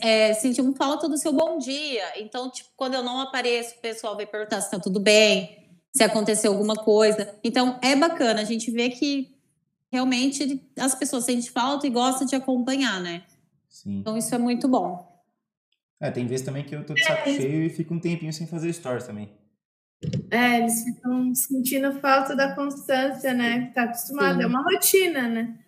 [0.00, 2.20] é, sentimos falta do seu bom dia.
[2.20, 6.04] Então, tipo, quando eu não apareço, o pessoal vai perguntar se tá tudo bem, se
[6.04, 7.34] aconteceu alguma coisa.
[7.42, 9.34] Então, é bacana a gente ver que
[9.90, 13.22] realmente as pessoas sentem falta e gostam de acompanhar, né?
[13.74, 13.98] Sim.
[13.98, 15.12] Então, isso é muito bom.
[16.00, 17.34] É, tem vezes também que eu tô de saco é.
[17.34, 19.32] cheio e fico um tempinho sem fazer stories também.
[20.30, 23.72] É, eles ficam sentindo falta da constância, né?
[23.74, 24.44] Tá acostumado, Sim.
[24.44, 25.58] é uma rotina, né?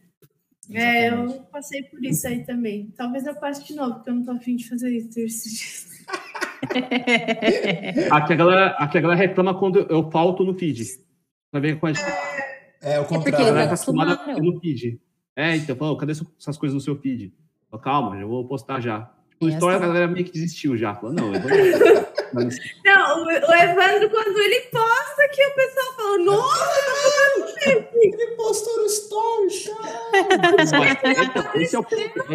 [0.70, 2.92] É, eu passei por isso aí também.
[2.96, 6.06] Talvez eu passe de novo, porque eu não tô afim de fazer isso esses dias.
[8.12, 10.84] aqui, a galera, aqui a galera reclama quando eu falto no feed.
[11.50, 12.06] Vai ver com a gente.
[12.82, 13.34] É, o contrário.
[13.34, 15.00] É a galera tá acostumada no feed.
[15.34, 17.32] É, então, falou, cadê essas coisas no seu feed?
[17.70, 19.10] Falei, Calma, já vou postar já.
[19.32, 20.94] Tipo, história, a galera meio que desistiu já.
[20.94, 21.50] Falou, não, eu vou...
[22.84, 27.68] Não, o, Evandro, quando ele posta, que o pessoal fala, nossa,
[28.02, 29.48] ele postou no story,
[31.32, 31.62] cara.
[31.62, 31.86] Esse é, o,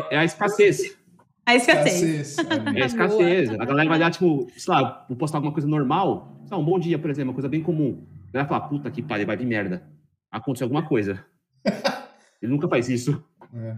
[0.09, 0.97] é, a escassez.
[1.45, 2.37] A escassez.
[2.37, 3.49] É a escassez.
[3.51, 6.39] A galera vai dar, tipo, sei lá, vou postar alguma coisa normal.
[6.47, 8.05] Sei um bom dia, por exemplo, uma coisa bem comum.
[8.29, 9.83] A galera fala, puta que pariu, vai vir merda.
[10.31, 11.23] Aconteceu alguma coisa.
[12.41, 13.23] Ele nunca faz isso.
[13.53, 13.75] É,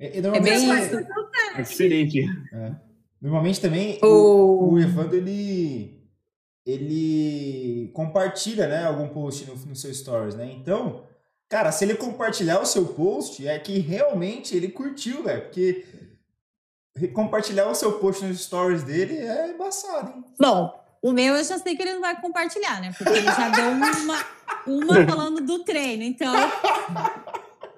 [0.00, 0.96] é, é bem isso.
[1.54, 2.24] É diferente.
[2.54, 2.72] É.
[3.20, 6.00] Normalmente também o, o Evandro ele
[6.64, 10.50] ele compartilha, né, algum post no, no seu stories, né?
[10.52, 11.04] Então,
[11.48, 15.84] cara, se ele compartilhar o seu post, é que realmente ele curtiu, velho, porque
[17.12, 20.24] compartilhar o seu post nos stories dele é embaçado, hein?
[20.38, 22.92] Bom, o meu eu já sei que ele não vai compartilhar, né?
[22.96, 23.90] Porque ele já deu uma,
[24.66, 26.32] uma falando do treino, então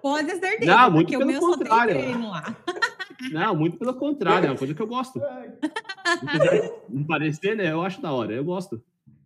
[0.03, 0.77] pode ter certeza.
[0.77, 1.97] Não, muito pelo contrário.
[3.31, 5.21] Não, muito pelo contrário, é uma coisa que eu gosto.
[6.89, 7.71] Não parecer, né?
[7.71, 8.83] Eu acho da hora, eu gosto.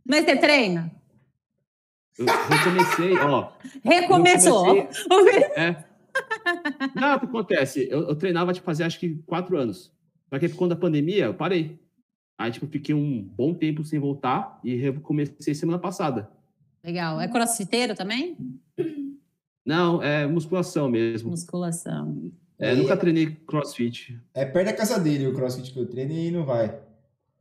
[0.06, 0.92] Mas você treina?
[2.18, 3.52] Eu recomecei, ó.
[3.82, 4.88] Recomeçou.
[5.08, 5.84] Comecei, é.
[6.94, 7.88] Não, o que acontece?
[7.90, 9.92] Eu, eu treinava, tipo, fazer acho que quatro anos.
[10.28, 11.78] Só que quando a pandemia, eu parei.
[12.38, 16.30] Aí, tipo, fiquei um bom tempo sem voltar e recomecei semana passada.
[16.84, 17.20] Legal.
[17.20, 18.36] É crossfiteiro também?
[19.66, 21.30] Não, é musculação mesmo.
[21.30, 22.30] Musculação.
[22.58, 24.18] É, nunca treinei crossfit.
[24.32, 26.78] É perto da casa dele o crossfit que eu treino e não vai.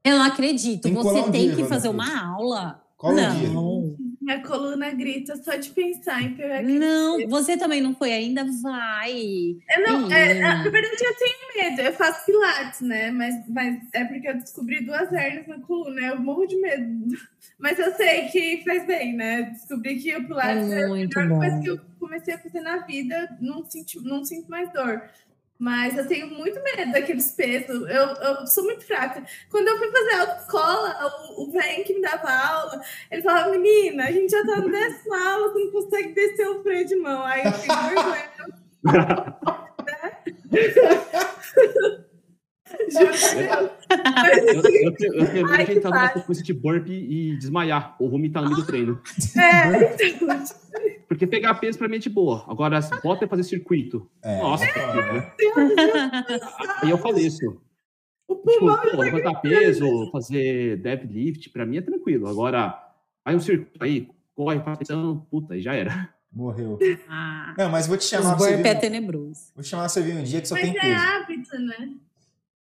[0.03, 0.83] Eu não acredito.
[0.83, 2.83] Tem Você tem dia, que fazer uma aula.
[2.97, 3.35] Qual não.
[3.37, 3.49] dia?
[4.21, 8.43] Minha coluna grita só de pensar em pegar Não, você também não foi ainda?
[8.61, 9.55] Vai.
[9.69, 11.81] Eu não, é, na verdade, eu tenho medo.
[11.81, 13.11] Eu faço pilates, né?
[13.11, 16.01] Mas, mas é porque eu descobri duas hernias na coluna.
[16.01, 17.15] Eu morro de medo.
[17.57, 19.43] Mas eu sei que faz bem, né?
[19.43, 21.39] Descobri que o pilates é, é a melhor bom.
[21.39, 23.37] coisa que eu comecei a fazer na vida.
[23.39, 25.01] Não, senti, não sinto mais dor.
[25.57, 27.89] Mas eu tenho muito medo daqueles pesos.
[27.89, 29.23] Eu, eu sou muito fraca.
[29.49, 30.97] Quando eu fui fazer autoescola,
[31.29, 34.69] o, o velho que me dava aula, ele falava, menina, a gente já tá no
[34.69, 37.23] décima aula, você não consegue descer o freio de mão.
[37.23, 38.29] Aí eu fiquei vergonha.
[42.67, 48.09] Eu, eu, tenho, eu tenho medo de entrar numa sequência de burp e desmaiar ou
[48.09, 49.01] vomitar no meio do treino.
[49.37, 50.43] É, então,
[51.07, 52.43] porque pegar peso pra mim é de boa.
[52.47, 54.09] Agora, bota fazer circuito.
[54.23, 55.33] É, Nossa, é,
[56.81, 57.61] Aí eu falei isso.
[58.29, 62.27] Tipo, pô, levantar peso, fazer deadlift, pra mim é tranquilo.
[62.27, 62.75] Agora,
[63.23, 64.79] aí um circuito aí, corre, faz
[65.29, 66.14] puta, aí já era.
[66.35, 66.77] Morreu.
[67.07, 68.65] Ah, Não, mas vou te chamar você vir.
[68.67, 69.51] é tenebroso.
[69.55, 71.01] Vou te chamar você vir um dia que só Mas tem é peso.
[71.05, 71.93] hábito, né?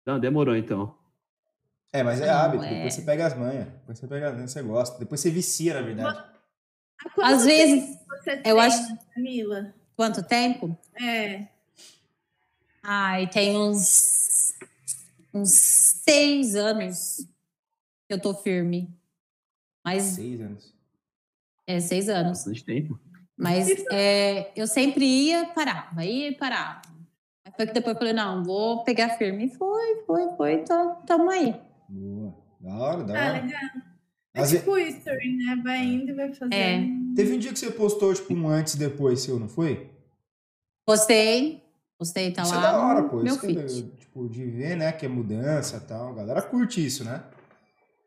[0.06, 0.94] Não, demorou então.
[1.92, 2.62] É, mas é Não, hábito.
[2.64, 2.74] é.
[2.74, 3.66] Depois você pega as manhas.
[3.66, 4.98] Depois você pega as manhas, você gosta.
[5.00, 6.24] Depois você vicia, na verdade.
[7.20, 9.74] Às vezes, eu treina, acho- Camila?
[9.96, 10.78] quanto tempo?
[11.00, 11.48] É.
[12.82, 14.52] Ai, tem uns,
[15.34, 15.50] uns
[16.04, 17.16] seis anos
[18.06, 18.94] que eu tô firme.
[19.84, 20.74] Mas Seis anos.
[21.66, 22.38] é seis anos.
[22.38, 23.00] Bastante tempo.
[23.38, 26.80] Mas é, eu sempre ia, parava, ia e parava.
[27.44, 29.44] Aí foi que depois eu falei, não, vou pegar firme.
[29.46, 31.54] E foi, foi, foi, tô, tamo aí.
[31.88, 32.34] Boa.
[32.60, 33.42] Da hora, da Ah, hora.
[33.42, 33.60] legal.
[34.34, 35.60] É ve- tipo history, né?
[35.62, 36.52] Vai indo e vai fazendo.
[36.54, 36.80] É.
[37.14, 39.90] Teve um dia que você postou, tipo, um antes e depois seu, não foi?
[40.86, 41.62] Postei,
[41.98, 43.16] postei, tá isso lá é da hora, pô.
[43.16, 43.90] meu Isso que, feed.
[43.98, 46.10] tipo, de ver, né, que é mudança e tal.
[46.10, 47.22] A galera curte isso, né?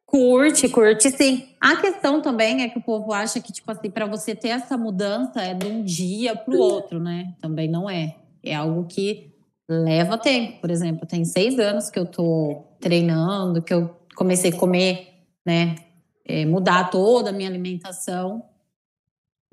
[0.09, 1.49] Curte, curte sim.
[1.59, 4.77] A questão também é que o povo acha que, tipo assim, para você ter essa
[4.77, 7.35] mudança é de um dia para o outro, né?
[7.41, 8.15] Também não é.
[8.43, 9.31] É algo que
[9.67, 10.61] leva tempo.
[10.61, 15.75] Por exemplo, tem seis anos que eu tô treinando, que eu comecei a comer, né?
[16.29, 18.47] é, mudar toda a minha alimentação.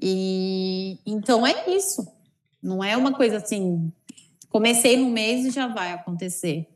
[0.00, 2.06] E então é isso.
[2.62, 3.90] Não é uma coisa assim,
[4.50, 6.68] comecei no mês e já vai acontecer.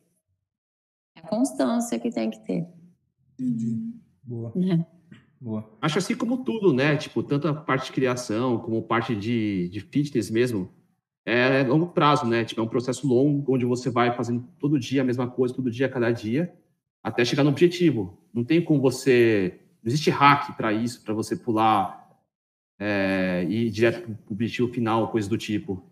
[1.15, 2.67] É a constância que tem que ter,
[3.41, 3.95] Entendi.
[4.23, 4.87] Boa, né?
[5.41, 5.73] boa.
[5.81, 6.97] Acho assim como tudo, né?
[6.97, 10.71] Tipo, tanto a parte de criação como parte de, de fitness mesmo.
[11.25, 12.45] É longo prazo, né?
[12.45, 15.71] Tipo, é um processo longo onde você vai fazendo todo dia a mesma coisa, todo
[15.71, 16.53] dia, cada dia,
[17.03, 18.19] até chegar no objetivo.
[18.33, 19.61] Não tem como você.
[19.83, 22.01] Não existe hack para isso, para você pular
[22.79, 25.83] é, e ir direto para o objetivo final, coisa do tipo.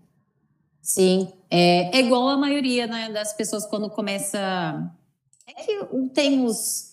[0.83, 4.91] Sim, é, é igual a maioria né, das pessoas quando começa.
[5.47, 6.88] É que tem os,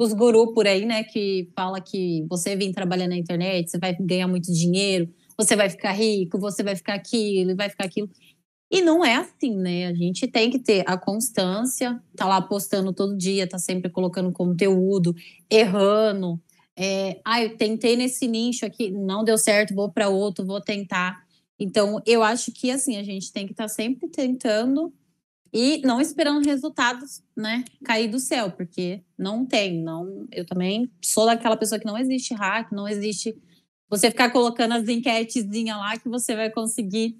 [0.00, 3.94] os gurus por aí, né, que fala que você vem trabalhar na internet, você vai
[4.00, 8.08] ganhar muito dinheiro, você vai ficar rico, você vai ficar aquilo, vai ficar aquilo.
[8.70, 9.88] E não é assim, né?
[9.88, 14.32] A gente tem que ter a constância, tá lá postando todo dia, tá sempre colocando
[14.32, 15.14] conteúdo,
[15.50, 16.40] errando.
[16.74, 21.22] É, ah, eu tentei nesse nicho aqui, não deu certo, vou para outro, vou tentar.
[21.58, 24.90] Então, eu acho que assim, a gente tem que estar sempre tentando
[25.52, 30.26] e não esperando resultados, né, cair do céu, porque não tem, não.
[30.30, 33.36] Eu também sou daquela pessoa que não existe hack, não existe
[33.88, 37.16] você ficar colocando as enquetezinhas lá que você vai conseguir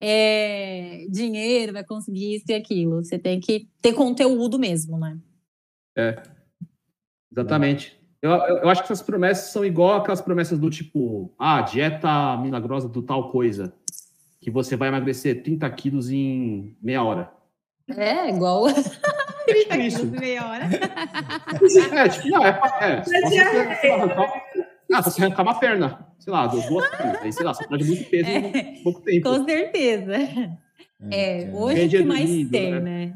[0.00, 3.04] é, dinheiro, vai conseguir isso e aquilo.
[3.04, 5.18] Você tem que ter conteúdo mesmo, né?
[7.30, 7.98] Exatamente.
[8.22, 12.36] Eu, eu, eu acho que essas promessas são igual aquelas promessas do tipo, ah, dieta
[12.38, 13.74] milagrosa do tal coisa,
[14.40, 17.30] que você vai emagrecer 30 quilos em meia hora.
[17.88, 18.66] É, igual.
[19.48, 20.06] É tipo isso.
[20.06, 20.64] meia hora.
[20.64, 24.42] É, tipo, não, é, é se você, é- sei lá, arrancar,
[24.92, 27.64] ah, se você arrancar uma perna, sei lá, duas, duas pernas, aí, sei lá, você
[27.68, 29.22] perde muito peso em pouco tempo.
[29.30, 30.14] Com certeza.
[31.12, 32.80] É, que hoje o Média que mais tem, né?
[32.80, 33.14] né?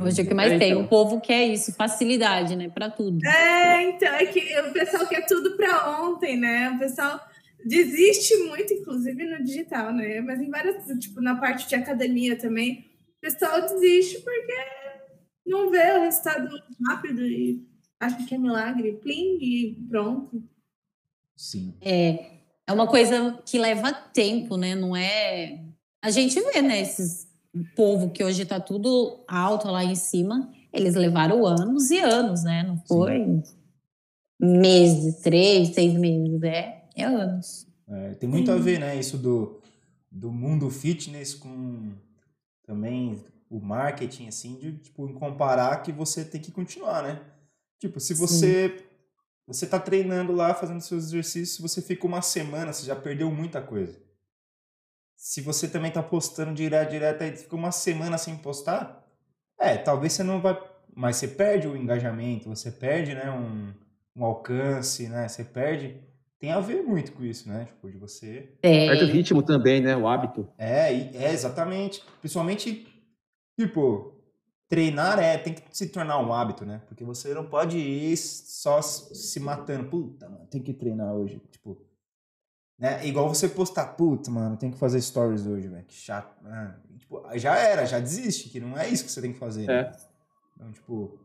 [0.00, 0.72] é, Hoje o que mais É, tem.
[0.72, 0.82] então.
[0.84, 2.68] O povo quer isso, facilidade, né?
[2.68, 3.24] Pra tudo.
[3.24, 6.70] É, então, é que o pessoal quer tudo pra ontem, né?
[6.70, 7.20] O pessoal
[7.64, 10.20] desiste muito, inclusive no digital, né?
[10.20, 12.84] Mas em várias, tipo, na parte de academia também,
[13.16, 14.54] o pessoal desiste porque
[15.46, 16.48] não vê o resultado
[16.88, 17.66] rápido e
[17.98, 20.42] acha que é milagre, plim, e pronto.
[21.34, 21.74] Sim.
[21.80, 22.32] É,
[22.66, 24.74] é uma coisa que leva tempo, né?
[24.74, 25.64] Não é.
[26.02, 26.80] A gente vê, né?
[26.80, 27.26] Esses
[27.74, 32.62] povo que hoje tá tudo alto lá em cima, eles levaram anos e anos, né?
[32.62, 33.42] Não foi
[34.38, 37.66] meses, três, seis meses, é, é anos.
[37.88, 38.98] É, tem muito a ver, né?
[38.98, 39.60] Isso do,
[40.10, 41.92] do mundo fitness com
[42.66, 47.24] também o marketing, assim, de tipo, comparar que você tem que continuar, né?
[47.78, 48.84] Tipo, se você
[49.46, 53.62] você tá treinando lá, fazendo seus exercícios, você fica uma semana, você já perdeu muita
[53.62, 53.96] coisa.
[55.16, 59.06] Se você também tá postando direto, direto, aí fica uma semana sem postar,
[59.58, 60.60] é, talvez você não vai.
[60.94, 63.72] Mas você perde o engajamento, você perde, né, um,
[64.16, 65.28] um alcance, né?
[65.28, 66.02] Você perde.
[66.38, 67.64] Tem a ver muito com isso, né?
[67.64, 68.52] Tipo, de você.
[68.62, 69.96] É, o ritmo também, né?
[69.96, 70.46] O hábito.
[70.58, 72.02] É, é exatamente.
[72.20, 72.86] Principalmente,
[73.58, 74.12] tipo,
[74.68, 76.82] treinar é, tem que se tornar um hábito, né?
[76.86, 79.88] Porque você não pode ir só se matando.
[79.88, 81.40] Puta, mano, tem que treinar hoje.
[81.50, 81.80] Tipo,
[82.78, 83.06] né?
[83.06, 85.84] Igual você postar, puta, mano, tem que fazer stories hoje, velho.
[85.86, 86.36] Que chato.
[86.44, 89.66] Ah, tipo, já era, já desiste, que não é isso que você tem que fazer.
[89.66, 89.74] né?
[89.80, 89.96] É.
[90.54, 91.18] Então, tipo.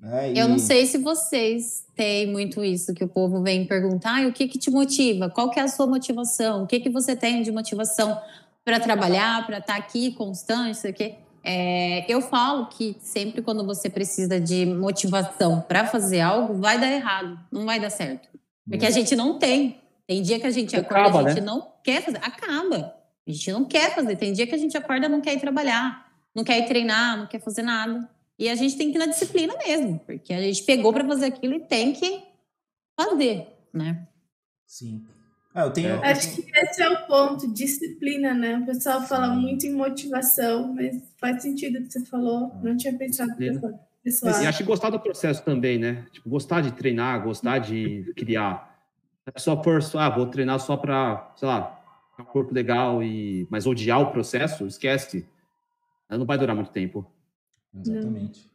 [0.00, 0.32] Né?
[0.34, 4.26] Eu não E- sei se vocês têm muito isso, que o povo vem perguntar, "Ah,
[4.28, 5.28] o que que te motiva?
[5.30, 6.64] Qual que é a sua motivação?
[6.64, 8.20] O que que você tem de motivação
[8.64, 11.14] para trabalhar, para estar aqui constante, isso aqui?
[11.42, 16.90] É, eu falo que sempre quando você precisa de motivação para fazer algo, vai dar
[16.90, 18.28] errado, não vai dar certo.
[18.68, 21.46] Porque a gente não tem Tem dia que a gente acorda, acaba, a gente né?
[21.46, 22.18] não quer fazer.
[22.22, 22.94] Acaba.
[23.26, 24.14] A gente não quer fazer.
[24.14, 27.26] Tem dia que a gente acorda não quer ir trabalhar, não quer ir treinar, não
[27.26, 28.08] quer fazer nada.
[28.38, 31.26] E a gente tem que ir na disciplina mesmo, porque a gente pegou para fazer
[31.26, 32.22] aquilo e tem que
[32.98, 34.06] fazer, né?
[34.66, 35.06] Sim.
[35.54, 36.04] Ah, eu tenho.
[36.04, 38.58] Acho que esse é o ponto, disciplina, né?
[38.58, 42.52] O pessoal fala muito em motivação, mas faz sentido o que você falou.
[42.62, 43.34] Não tinha pensado
[44.04, 44.42] pessoal.
[44.42, 46.06] E acho que gostar do processo também, né?
[46.12, 48.76] Tipo, gostar de treinar, gostar de criar.
[49.34, 51.82] É só por, ah, vou treinar só para, sei lá,
[52.18, 55.26] um corpo legal e mas odiar o processo, esquece.
[56.08, 57.10] Não vai durar muito tempo.
[57.80, 58.50] Exatamente.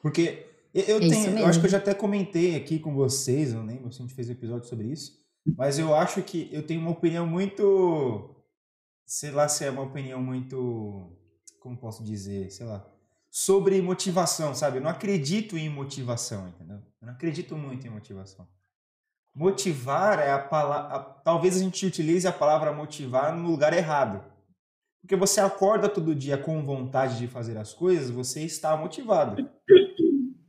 [0.00, 3.66] Porque eu, é tenho, eu acho que eu já até comentei aqui com vocês, não
[3.66, 5.18] lembro se a gente fez um episódio sobre isso,
[5.56, 8.34] mas eu acho que eu tenho uma opinião muito,
[9.04, 11.12] sei lá se é uma opinião muito,
[11.58, 12.86] como posso dizer, sei lá,
[13.30, 14.78] sobre motivação, sabe?
[14.78, 16.78] Eu não acredito em motivação, entendeu?
[17.00, 18.46] Eu não acredito muito em motivação.
[19.34, 24.24] Motivar é a palavra, talvez a gente utilize a palavra motivar no lugar errado.
[25.00, 29.36] Porque você acorda todo dia com vontade de fazer as coisas, você está motivado.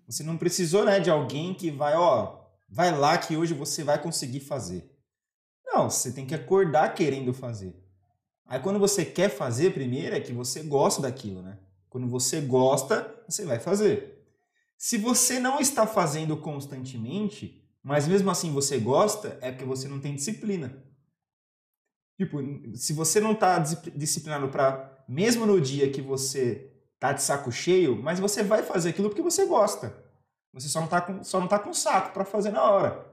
[0.08, 4.02] Você não precisou, né, de alguém que vai, ó, vai lá que hoje você vai
[4.02, 4.92] conseguir fazer.
[5.66, 7.74] Não, você tem que acordar querendo fazer.
[8.46, 11.58] Aí quando você quer fazer primeiro é que você gosta daquilo, né?
[11.90, 14.22] Quando você gosta, você vai fazer.
[14.78, 20.00] Se você não está fazendo constantemente, mas mesmo assim você gosta, é porque você não
[20.00, 20.84] tem disciplina.
[22.18, 22.40] Tipo,
[22.76, 28.02] se você não está disciplinado para, mesmo no dia que você tá de saco cheio,
[28.02, 29.96] mas você vai fazer aquilo porque você gosta.
[30.54, 33.06] Você só não tá com, só não tá com saco para fazer na hora.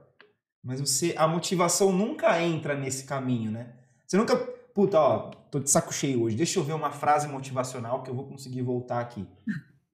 [0.63, 3.73] Mas você, a motivação nunca entra nesse caminho, né?
[4.05, 4.35] Você nunca,
[4.75, 8.15] puta, ó, tô de saco cheio hoje, deixa eu ver uma frase motivacional que eu
[8.15, 9.25] vou conseguir voltar aqui.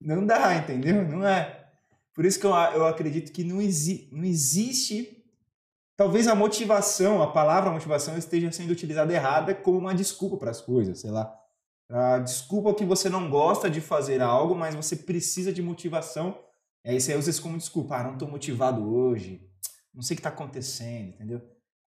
[0.02, 1.08] Não dá, entendeu?
[1.08, 1.70] Não é.
[2.13, 5.14] Por isso que eu, eu acredito que não, exi, não existe
[5.98, 10.62] talvez a motivação, a palavra motivação esteja sendo utilizada errada como uma desculpa para as
[10.62, 11.34] coisas, sei lá.
[11.90, 16.38] A desculpa que você não gosta de fazer algo, mas você precisa de motivação.
[16.84, 17.98] E aí você usa isso como desculpa.
[17.98, 19.48] Ah, não estou motivado hoje.
[19.94, 21.42] Não sei o que está acontecendo, entendeu?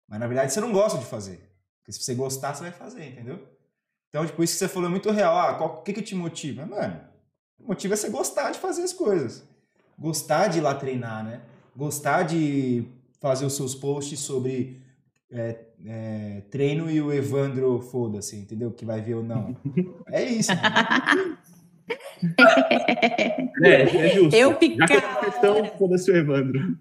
[0.08, 1.52] Mas na verdade você não gosta de fazer.
[1.80, 3.48] Porque se você gostar, você vai fazer, entendeu?
[4.10, 5.36] Então, tipo, isso que você falou é muito real.
[5.38, 6.66] Ah, o que, que te motiva?
[6.66, 7.02] Mano,
[7.60, 9.44] motiva é você gostar de fazer as coisas.
[9.98, 11.42] Gostar de ir lá treinar, né?
[11.76, 12.88] Gostar de
[13.20, 14.82] fazer os seus posts sobre
[15.32, 18.72] é, é, treino e o Evandro foda-se, entendeu?
[18.72, 19.56] Que vai ver ou não.
[20.10, 20.52] É isso.
[23.64, 24.36] é, é justo.
[24.36, 25.26] Eu ficava.
[25.26, 26.78] questão, foda-se o Evandro.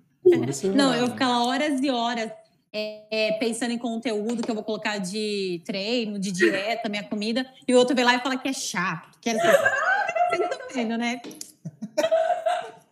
[0.75, 2.31] Não, eu ficava horas e horas
[2.72, 7.46] é, é, pensando em conteúdo que eu vou colocar de treino, de dieta, minha comida,
[7.66, 9.18] e o outro vem lá e fala que é chato.
[9.20, 9.35] Que é...
[10.29, 11.22] Vocês estão vendo, né?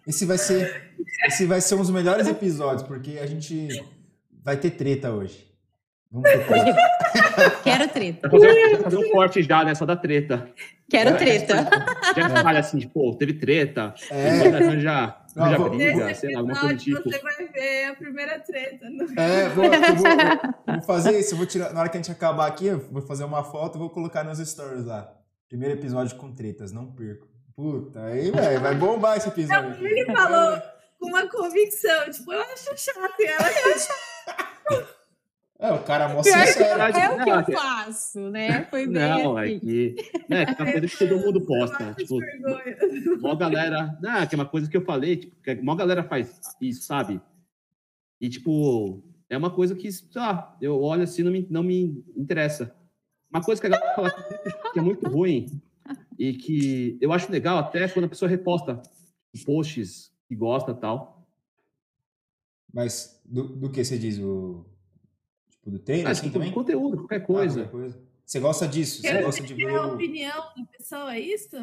[0.07, 0.93] Esse vai ser,
[1.26, 3.68] esse vai ser um dos melhores episódios, porque a gente
[4.42, 5.52] vai ter treta hoje.
[6.10, 7.60] Vamos ter treta.
[7.64, 8.28] Quero treta.
[8.28, 10.48] Vou fazer, fazer um corte já nessa da treta.
[10.88, 11.68] Quero treta.
[12.16, 13.94] Já fala assim, tipo, teve treta.
[14.10, 14.80] É.
[14.80, 17.02] Já, não, já vou, briga, sei lá, alguma coisa tipo.
[17.02, 18.88] Você vai ver a primeira treta.
[18.88, 19.20] No...
[19.20, 21.34] É, vou, vou, vou, fazer isso.
[21.34, 23.76] Eu vou tirar, na hora que a gente acabar aqui, eu vou fazer uma foto
[23.76, 25.12] e vou colocar nos stories lá.
[25.48, 27.26] Primeiro episódio com tretas, não perco.
[27.56, 29.70] Puta, aí, velho, vai bombar esse episódio.
[29.70, 30.62] Não, ele falou
[31.04, 34.94] uma convicção, tipo, eu acho chato, e ela acha.
[35.58, 36.80] É, o cara mostra sincero.
[36.80, 38.64] É o que eu faço, né?
[38.64, 39.94] Foi bem Não, assim.
[40.30, 41.94] É, é uma coisa que todo mundo posta.
[41.94, 42.18] Tipo,
[43.20, 43.96] uma galera.
[44.02, 47.20] Não, que é uma coisa que eu falei, tipo, que uma galera faz isso, sabe?
[48.20, 52.74] E, tipo, é uma coisa que, ah, eu olho assim, não me, não me interessa.
[53.30, 54.10] Uma coisa que a galera fala
[54.72, 55.60] que é muito ruim
[56.18, 58.80] e que eu acho legal até quando a pessoa reposta
[59.44, 61.26] posts que gosta tal.
[62.72, 64.18] Mas do, do que você diz?
[64.18, 64.64] O,
[65.50, 66.08] tipo, do treino?
[66.08, 66.52] Ah, assim, tipo, também?
[66.52, 67.62] conteúdo, qualquer coisa.
[67.62, 68.04] Ah, qualquer coisa.
[68.24, 69.02] Você gosta disso?
[69.02, 69.76] Você gosta de ver.
[69.76, 71.56] a opinião da pessoa, é isso?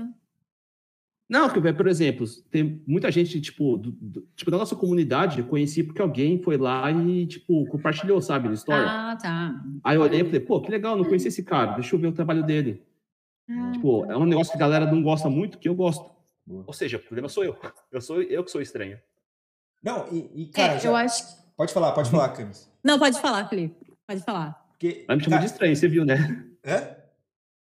[1.28, 5.47] Não, porque, por exemplo, tem muita gente, tipo, do, do, tipo, da nossa comunidade, eu
[5.47, 8.86] conheci porque alguém foi lá e, tipo, compartilhou, sabe, na história.
[8.86, 9.63] Ah, tá.
[9.82, 12.08] Aí eu olhei e falei, pô, que legal, não conheci esse cara, deixa eu ver
[12.08, 12.83] o trabalho dele.
[13.50, 16.06] Ah, tipo, é um negócio que a galera não gosta muito, que eu gosto.
[16.46, 16.63] Boa.
[16.67, 17.58] Ou seja, o problema sou eu.
[17.92, 19.00] Eu sou eu que sou estranho.
[19.81, 20.89] Não, e, e cara, é, já...
[20.89, 21.23] eu acho.
[21.56, 22.71] Pode falar, pode falar, Camis.
[22.83, 23.94] Não, pode falar, Felipe.
[24.08, 24.62] Pode falar.
[24.69, 25.48] Porque, Ela me chamou cara...
[25.48, 26.46] de estranho, você viu, né?
[26.63, 26.73] É?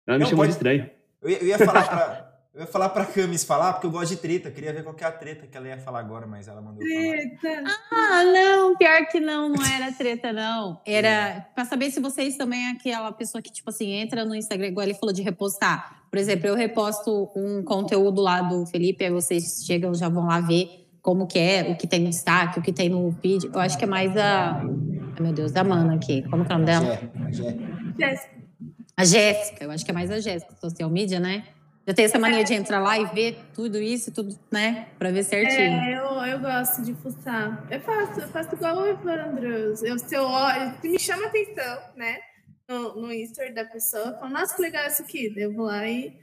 [0.07, 0.51] Ela me não, chamou pode...
[0.51, 0.89] de estranho.
[1.21, 2.25] Eu ia, eu ia falar pra.
[2.55, 4.47] Eu ia falar pra Camis falar, porque eu gosto de treta.
[4.47, 6.61] Eu queria ver qual que é a treta que ela ia falar agora, mas ela
[6.61, 7.37] mandou treta.
[7.41, 7.75] falar.
[7.91, 10.81] Ah, não, pior que não, não era treta, não.
[10.85, 14.67] Era pra saber se vocês também é aquela pessoa que, tipo assim, entra no Instagram,
[14.67, 16.04] igual ele falou de repostar.
[16.15, 20.39] Por exemplo, eu reposto um conteúdo lá do Felipe, aí vocês chegam, já vão lá
[20.39, 23.51] ver como que é, o que tem no destaque, o que tem no vídeo.
[23.53, 24.63] Eu acho que é mais a
[25.19, 26.21] meu Deus, da Mana aqui.
[26.29, 27.01] Como que é o nome dela?
[27.99, 28.33] Jéssica.
[28.95, 31.43] A Jéssica, eu acho que é mais a Jéssica, social media, né?
[31.85, 34.87] Já tem essa mania de entrar lá e ver tudo isso, tudo, né?
[34.97, 35.59] Pra ver certinho.
[35.59, 37.67] É, eu, eu gosto de fuçar.
[37.69, 39.47] Eu faço, eu faço igual o Evandro.
[39.83, 42.19] Eu, se eu olho, se me chama atenção, né?
[42.67, 45.33] No, no Instagram da pessoa, falo, nossa, que legal isso aqui.
[45.37, 46.19] Eu vou lá e.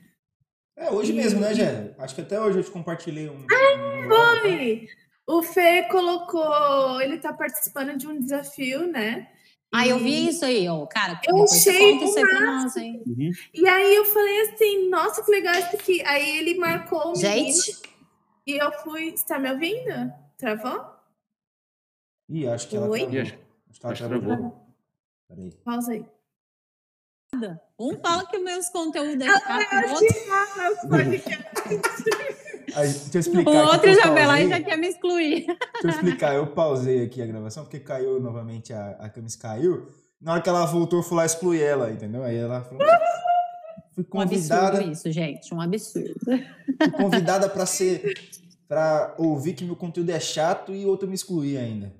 [0.76, 1.94] É, hoje mesmo, né, Jé?
[1.98, 3.46] Acho que até hoje eu te compartilhei um.
[3.50, 4.88] Ah, foi!
[5.26, 7.00] O Fê colocou.
[7.00, 9.28] Ele tá participando de um desafio, né?
[9.74, 11.18] Ah, eu vi isso aí, ó, cara.
[11.26, 13.02] Eu achei isso aí nós, hein?
[13.06, 13.30] Uhum.
[13.54, 16.02] E aí eu falei assim, nossa, que legal isso aqui.
[16.04, 17.80] Aí ele marcou o Gente.
[18.46, 19.16] e eu fui.
[19.16, 20.12] Você tá me ouvindo?
[20.36, 20.84] Travou?
[22.28, 23.00] Ih, acho que ela Oi?
[23.00, 23.20] travou.
[23.20, 24.66] Acho que ela travou.
[25.26, 25.52] Peraí.
[25.64, 26.04] Pausa aí.
[27.78, 30.06] Um fala que meus conteúdos é ah, o outro.
[33.18, 33.50] explicar.
[33.50, 35.46] O outro já vai lá e já quer me excluir.
[35.46, 36.34] Deixa eu explicar.
[36.34, 39.88] Eu pausei aqui a gravação porque caiu novamente, a, a Camis caiu.
[40.20, 42.22] Na hora que ela voltou, eu fui lá excluir ela, entendeu?
[42.22, 42.86] Aí ela falou.
[43.94, 44.62] Fui convidada.
[44.62, 45.54] Um absurdo isso, gente.
[45.54, 46.14] Um absurdo.
[46.24, 48.14] Fui convidada para ser.
[48.68, 51.92] para ouvir que meu conteúdo é chato e outro me excluir ainda.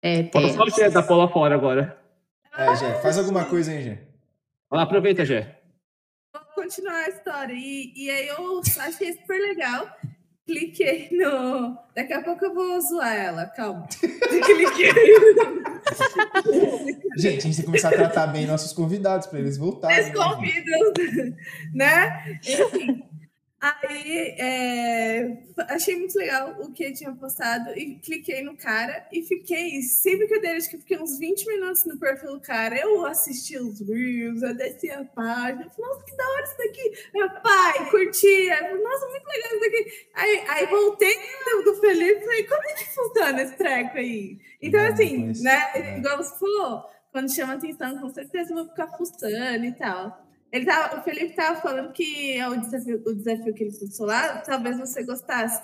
[0.00, 1.96] É, Bota só o Gé da Paula fora agora.
[2.56, 3.98] É, Gé, faz alguma coisa aí,
[4.72, 4.82] Gé.
[4.82, 5.60] Aproveita, Gé.
[6.34, 7.54] Vou continuar a história.
[7.54, 9.88] E, e aí eu achei super legal.
[10.46, 11.78] Cliquei no.
[11.94, 13.86] Daqui a pouco eu vou zoar ela, calma.
[13.96, 14.92] Cliquei.
[17.16, 20.00] Gente, a gente tem que começar a tratar bem nossos convidados para eles voltarem.
[20.00, 21.36] Os convidados,
[21.72, 22.40] né?
[22.42, 23.11] Enfim.
[23.62, 25.38] Aí é,
[25.68, 30.26] achei muito legal o que ele tinha postado e cliquei no cara e fiquei, sempre
[30.26, 32.76] que eu dei, acho que fiquei uns 20 minutos no perfil do cara.
[32.76, 37.08] Eu assisti os reels, eu desci a página, falei, nossa, que da hora isso daqui.
[37.14, 38.48] Meu pai, curti,
[38.82, 40.08] nossa, muito legal isso daqui.
[40.14, 44.38] Aí, aí voltei do, do Felipe e falei, como é que funciona esse treco aí?
[44.60, 45.98] Então, assim, né, é.
[45.98, 46.82] igual você falou,
[47.12, 50.21] quando chama atenção, com certeza eu vou ficar fuçando e tal.
[50.52, 54.06] Ele tava, o Felipe estava falando que é o desafio, o desafio que ele postou
[54.06, 55.62] lá, talvez você gostasse,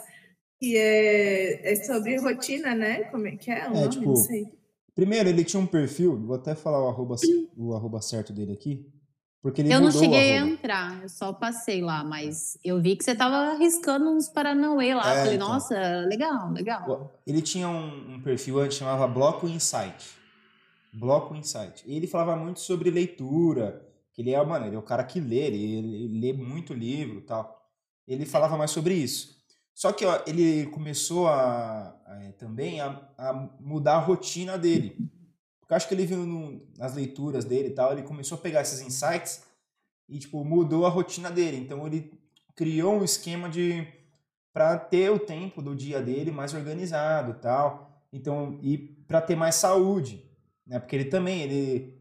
[0.59, 3.05] que é, é sobre rotina, né?
[3.05, 3.68] Como é que é?
[3.68, 3.89] O é, nome?
[3.91, 4.14] tipo,
[4.95, 7.16] primeiro ele tinha um perfil, vou até falar o arroba,
[7.55, 8.91] o arroba certo dele aqui,
[9.43, 13.05] porque ele Eu não cheguei a entrar, eu só passei lá, mas eu vi que
[13.05, 15.12] você tava arriscando uns Paranauê lá.
[15.12, 17.12] É, Falei, então, nossa, legal, legal.
[17.26, 20.16] Ele tinha um, um perfil antes, chamava Bloco Insight.
[20.93, 21.84] Bloco Insight.
[21.86, 23.88] E ele falava muito sobre leitura,
[24.19, 27.57] ele é, mano, ele é o cara que lê, ele, ele lê muito livro tal.
[28.05, 29.39] Ele falava mais sobre isso.
[29.73, 34.97] Só que ó, ele começou a, a também a, a, mudar a rotina dele.
[35.61, 38.41] Porque eu acho que ele viu no, nas leituras dele e tal, ele começou a
[38.41, 39.45] pegar esses insights
[40.09, 41.59] e tipo mudou a rotina dele.
[41.59, 42.12] Então ele
[42.57, 43.87] criou um esquema de
[44.53, 48.03] para ter o tempo do dia dele mais organizado, tal.
[48.12, 50.29] Então e para ter mais saúde,
[50.66, 50.81] né?
[50.81, 51.97] Porque ele também ele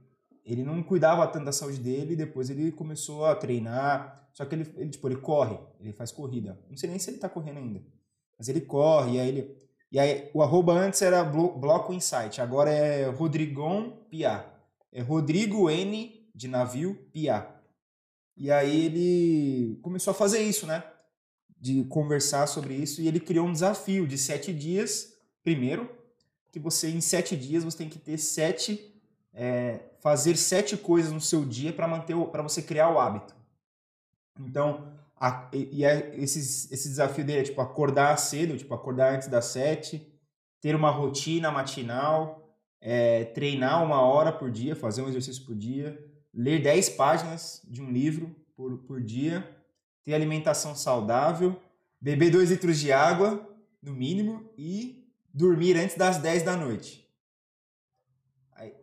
[0.47, 4.73] ele não cuidava tanto da saúde dele, depois ele começou a treinar, só que ele,
[4.77, 6.57] ele, tipo, ele corre, ele faz corrida.
[6.69, 7.83] Não sei nem se ele tá correndo ainda,
[8.37, 9.67] mas ele corre, e aí ele...
[9.89, 14.45] E aí o arroba antes era Bloco Insight, agora é Rodrigon Pia.
[14.91, 17.47] É Rodrigo N de navio Pia.
[18.35, 20.83] E aí ele começou a fazer isso, né?
[21.59, 25.89] De conversar sobre isso, e ele criou um desafio de sete dias, primeiro,
[26.51, 28.96] que você em sete dias você tem que ter sete
[29.37, 33.35] é, fazer sete coisas no seu dia para manter para você criar o hábito.
[34.39, 39.27] Então, a, e é, esses, esse desafio dele é tipo acordar cedo, tipo acordar antes
[39.27, 40.11] das sete,
[40.59, 46.03] ter uma rotina matinal, é, treinar uma hora por dia, fazer um exercício por dia,
[46.33, 49.47] ler dez páginas de um livro por, por dia,
[50.03, 51.55] ter alimentação saudável,
[52.01, 53.47] beber dois litros de água,
[53.81, 57.06] no mínimo, e dormir antes das 10 da noite.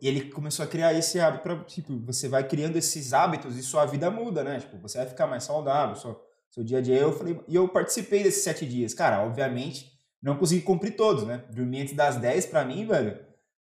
[0.01, 3.63] E ele começou a criar esse hábito para tipo, você vai criando esses hábitos e
[3.63, 4.59] sua vida muda, né?
[4.59, 6.95] Tipo, você vai ficar mais saudável, seu, seu dia a dia.
[6.95, 8.93] Eu falei, e eu participei desses sete dias.
[8.93, 11.43] Cara, obviamente, não consegui cumprir todos, né?
[11.51, 13.19] Dormir antes das 10 para mim, velho,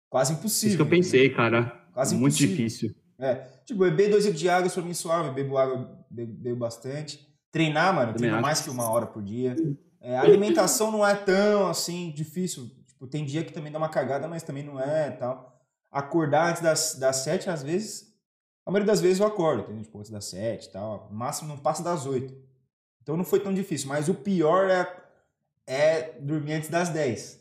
[0.08, 0.68] quase impossível.
[0.68, 1.80] Isso que eu pensei, cara.
[1.92, 2.56] Quase Muito impossível.
[2.56, 2.94] difícil.
[3.18, 3.34] É,
[3.64, 7.24] tipo, beber dois litros de água pra mim suave, bebo água, bebo, bebo bastante.
[7.52, 9.54] Treinar, mano, treino mais que uma hora por dia.
[10.00, 12.68] É, a alimentação não é tão, assim, difícil.
[12.86, 15.59] Tipo, tem dia que também dá uma cagada, mas também não é tal
[15.90, 18.10] acordar antes das, das sete, às vezes,
[18.64, 19.82] a maioria das vezes eu acordo, entendeu?
[19.82, 21.08] Tipo, antes das sete e tal.
[21.10, 22.34] Máximo não passa das oito.
[23.02, 23.88] Então não foi tão difícil.
[23.88, 25.02] Mas o pior é,
[25.66, 27.40] é dormir antes das dez.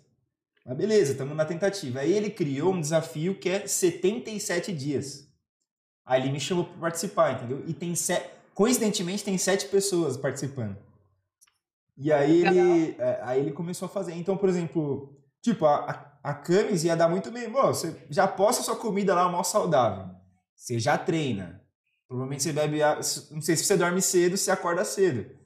[0.66, 2.00] Mas beleza, estamos na tentativa.
[2.00, 5.28] Aí ele criou um desafio que é 77 dias.
[6.06, 7.64] Aí ele me chamou para participar, entendeu?
[7.68, 10.78] E tem sete, coincidentemente tem sete pessoas participando.
[11.96, 14.14] E aí ele, é, aí ele começou a fazer.
[14.14, 17.50] Então, por exemplo, tipo, a, a Camis ia dar muito bem.
[17.50, 20.14] Bom, você já posta sua comida lá, mal saudável.
[20.56, 21.62] Você já treina.
[22.08, 22.80] Provavelmente você bebe.
[23.32, 25.40] Não sei se você dorme cedo, você acorda cedo.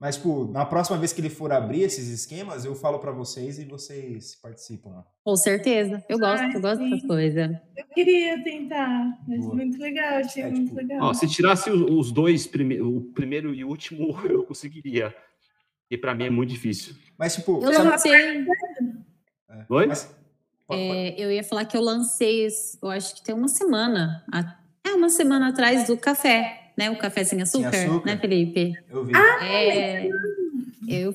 [0.00, 3.58] Mas, tipo, na próxima vez que ele for abrir esses esquemas, eu falo para vocês
[3.58, 5.04] e vocês participam lá.
[5.22, 6.02] Com certeza.
[6.08, 7.50] Eu gosto, Ai, eu gosto dessas coisas.
[7.76, 9.54] Eu queria tentar, mas Boa.
[9.54, 11.02] muito legal, achei é, muito tipo, legal.
[11.02, 15.14] Ó, se tirasse os dois, prime o primeiro e o último, eu conseguiria.
[15.90, 16.94] E para mim é muito difícil.
[17.18, 17.62] Mas, tipo.
[17.62, 18.46] Eu lancei.
[19.50, 19.64] É.
[19.68, 19.86] Oi?
[19.86, 20.14] Mas,
[20.70, 22.46] é, eu ia falar que eu lancei,
[22.80, 24.24] eu acho que tem uma semana.
[24.84, 26.90] É, uma semana atrás do café né?
[26.90, 28.06] O café sem açúcar, sem açúcar.
[28.06, 28.72] né, Felipe?
[28.88, 29.12] Eu vi.
[29.14, 30.08] Ah, é,
[30.88, 31.14] eu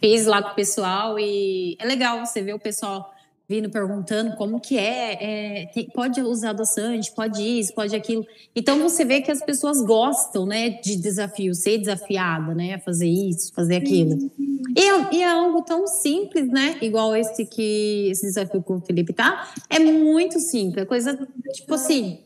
[0.00, 3.13] fiz lá com o pessoal e é legal você ver o pessoal
[3.54, 8.26] vindo perguntando como que é, é tem, pode usar adoçante, pode isso, pode aquilo.
[8.54, 13.52] Então você vê que as pessoas gostam, né, de desafio, ser desafiada, né, fazer isso,
[13.54, 14.30] fazer aquilo.
[14.76, 19.12] E, e, é algo tão simples, né, igual esse que esse desafio que o Felipe
[19.12, 21.16] tá, é muito simples, é coisa
[21.52, 22.18] tipo assim,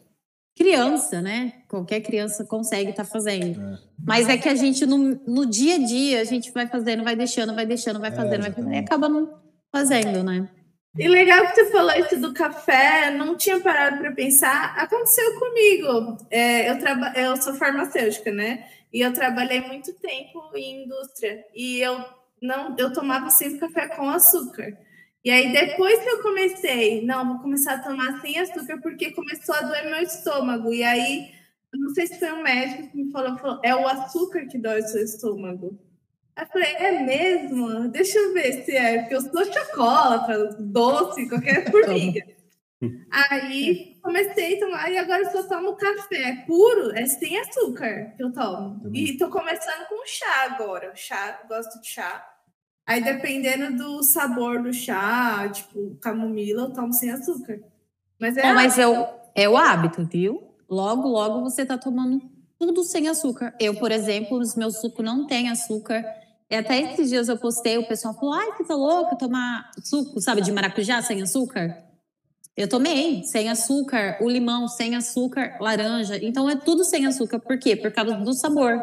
[0.56, 1.52] criança, né?
[1.68, 3.60] Qualquer criança consegue estar tá fazendo.
[3.60, 3.78] É.
[4.04, 7.14] Mas é que a gente, no, no dia a dia, a gente vai fazendo, vai
[7.14, 9.38] deixando, vai deixando, vai é, fazendo, é, vai fazendo, e acaba não
[9.70, 10.48] fazendo, né?
[10.96, 14.74] E legal que você falou isso do café, não tinha parado para pensar.
[14.76, 16.16] Aconteceu comigo.
[16.30, 18.68] É, eu, traba eu sou farmacêutica, né?
[18.92, 21.44] E eu trabalhei muito tempo em indústria.
[21.54, 22.04] E eu
[22.40, 24.76] não, eu tomava sempre café com açúcar.
[25.24, 29.54] E aí, depois que eu comecei, não, vou começar a tomar sem açúcar, porque começou
[29.54, 30.72] a doer meu estômago.
[30.72, 31.32] E aí,
[31.72, 34.80] não sei se foi um médico que me falou, falou é o açúcar que dói
[34.80, 35.78] o seu estômago.
[36.38, 37.88] Aí eu falei, é mesmo?
[37.88, 42.24] Deixa eu ver se é, porque eu sou chocolate, doce, qualquer formiga.
[43.10, 48.22] Aí comecei a tomar, e agora eu só tomo café puro, é sem açúcar que
[48.22, 48.88] eu tomo.
[48.94, 50.92] E tô começando com chá agora.
[50.94, 52.24] Chá, gosto de chá.
[52.86, 57.60] Aí, dependendo do sabor do chá, tipo, camomila, eu tomo sem açúcar.
[58.18, 60.54] Mas é, é mas é o, é o hábito, viu?
[60.70, 62.22] Logo, logo você tá tomando
[62.60, 63.56] tudo sem açúcar.
[63.58, 66.04] Eu, por exemplo, os meus sucos não tem açúcar.
[66.50, 70.20] E até esses dias eu postei, o pessoal falou: ai, você tá louca tomar suco,
[70.20, 71.84] sabe, de maracujá sem açúcar?
[72.56, 76.18] Eu tomei sem açúcar, o limão sem açúcar, laranja.
[76.20, 77.38] Então é tudo sem açúcar.
[77.38, 77.76] Por quê?
[77.76, 78.82] Por causa do sabor.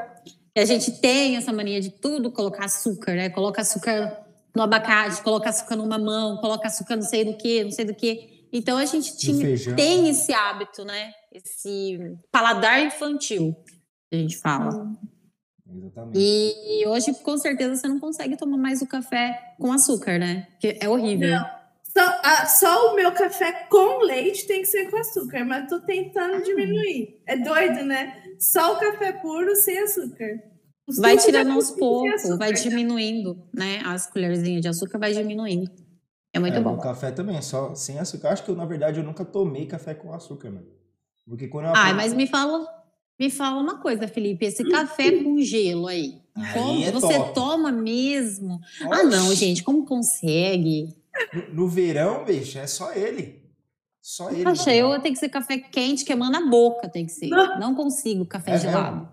[0.55, 3.29] E a gente tem essa mania de tudo colocar açúcar, né?
[3.29, 7.71] Coloca açúcar no abacate, coloca açúcar no mamão, coloca açúcar não sei do que, não
[7.71, 8.47] sei do que.
[8.53, 11.11] Então a gente tinha, tem esse hábito, né?
[11.33, 11.99] Esse
[12.31, 13.53] paladar infantil,
[14.09, 14.87] que a gente fala.
[15.77, 16.19] Exatamente.
[16.19, 20.47] E, hoje, com certeza, você não consegue tomar mais o café com açúcar, né?
[20.51, 21.29] Porque é horrível.
[21.29, 21.65] Não.
[21.97, 25.79] Só, ah, só o meu café com leite tem que ser com açúcar, mas tô
[25.79, 27.21] tentando diminuir.
[27.25, 28.21] É doido, né?
[28.37, 30.43] Só o café puro sem açúcar.
[30.87, 33.81] Os vai tirando aos poucos, vai diminuindo, né?
[33.85, 35.71] As colherzinhas de açúcar vai diminuindo.
[36.33, 36.75] É muito é, bom.
[36.75, 38.29] O café também, só sem açúcar.
[38.29, 40.67] Acho que eu, na verdade, eu nunca tomei café com açúcar, mano.
[41.25, 42.67] Porque quando eu Ah, mas me fala,
[43.19, 44.45] me fala uma coisa, Felipe.
[44.45, 46.21] Esse café com gelo aí.
[46.35, 47.33] aí como é você top.
[47.33, 48.55] toma mesmo?
[48.55, 48.89] Oxi.
[48.91, 50.93] Ah, não, gente, como consegue?
[51.33, 53.43] No, no verão, bicho, é só ele.
[54.01, 54.43] Só ele.
[54.43, 57.29] Poxa, eu tenho que ser café quente, queimando a boca, tem que ser.
[57.29, 58.97] Não consigo café é gelado.
[58.97, 59.09] Mesmo?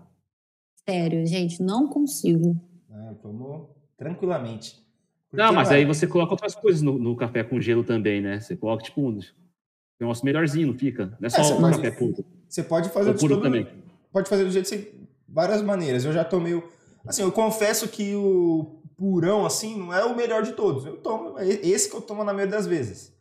[0.87, 2.55] Sério, gente, não consigo.
[2.91, 4.83] Ah, eu tomo tranquilamente.
[5.31, 8.39] Porque, não, mas aí você coloca outras coisas no, no, café com gelo também, né?
[8.39, 9.17] Você coloca, tipo, um
[9.99, 11.17] negócio melhorzinho, não fica?
[11.19, 12.25] Não é só é, o café puro.
[12.47, 13.65] Você pode fazer puro também.
[14.13, 16.05] Pode fazer do jeito de várias maneiras.
[16.05, 16.63] Eu já tomei o.
[17.05, 20.85] Assim, eu confesso que o purão, assim, não é o melhor de todos.
[20.85, 21.37] Eu tomo.
[21.37, 23.11] É esse que eu tomo na maioria das vezes.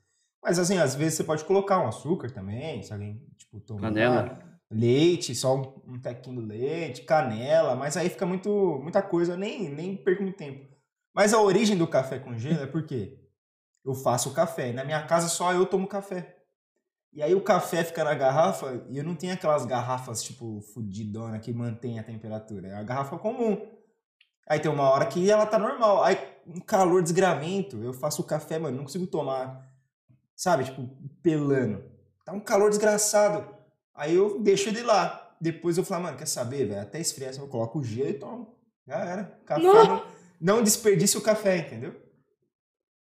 [0.43, 4.39] Mas assim, às vezes você pode colocar um açúcar também, se alguém, tipo, tomar canela.
[4.71, 9.71] leite, só um, um tequinho do leite, canela, mas aí fica muito, muita coisa, nem,
[9.71, 10.67] nem perco muito tempo.
[11.15, 13.21] Mas a origem do café com gelo é porque
[13.85, 16.42] eu faço o café, na minha casa só eu tomo café.
[17.13, 21.39] E aí o café fica na garrafa e eu não tenho aquelas garrafas, tipo, fudidona
[21.39, 22.69] que mantém a temperatura.
[22.69, 23.67] É a garrafa comum.
[24.49, 26.03] Aí tem uma hora que ela tá normal.
[26.03, 29.73] Aí um calor desgramento, eu faço o café, mano, não consigo tomar
[30.43, 30.65] sabe?
[30.65, 30.89] Tipo,
[31.23, 31.85] pelando.
[32.25, 33.47] Tá um calor desgraçado.
[33.95, 35.37] Aí eu deixo ele lá.
[35.41, 36.81] Depois eu falo, mano, quer saber, velho?
[36.81, 38.57] Até esfriar, eu coloco o gelo e tomo.
[38.87, 39.25] Já era.
[39.47, 40.05] Café não,
[40.41, 41.95] não desperdice o café, entendeu?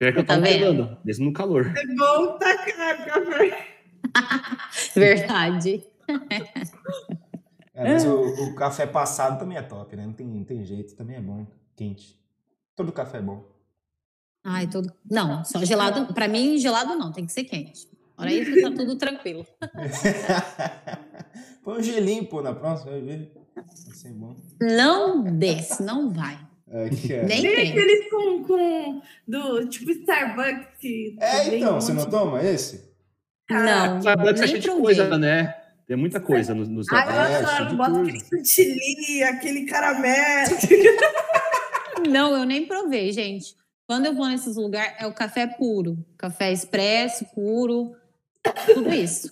[0.02, 1.72] É que eu tô tá pelando, mesmo no calor.
[1.78, 3.71] É bom tá caro café.
[4.96, 5.84] Verdade.
[7.74, 10.06] É, mas o, o, café passado também é top, né?
[10.06, 12.20] Não tem, não tem jeito, também é bom, quente.
[12.76, 13.46] Todo café é bom.
[14.44, 14.92] Ai, todo.
[15.10, 16.14] Não, só gelado.
[16.14, 17.88] Para mim, gelado não, tem que ser quente.
[18.18, 19.46] Olha isso, tá tudo tranquilo.
[21.64, 23.32] Põe um gelinho, pô, na próxima, vai ver.
[23.56, 24.36] Vai ser bom.
[24.60, 26.40] Não desce, não vai.
[26.68, 27.26] É, é.
[27.26, 27.70] Nem tem.
[27.70, 31.18] aqueles com, com do tipo Starbucks que.
[31.20, 32.91] É, então, você não toma esse?
[33.52, 34.00] Não.
[34.00, 35.56] Starbucks é cheio de coisa, né?
[35.88, 40.58] Tem muita coisa nos, nos Ah, eu adoro, bota aquele chantilly, aquele caramelo.
[42.10, 43.56] Não, eu nem provei, gente.
[43.86, 45.98] Quando eu vou nesses lugares, é o café puro.
[46.18, 47.94] Café expresso, puro,
[48.66, 49.30] tudo isso.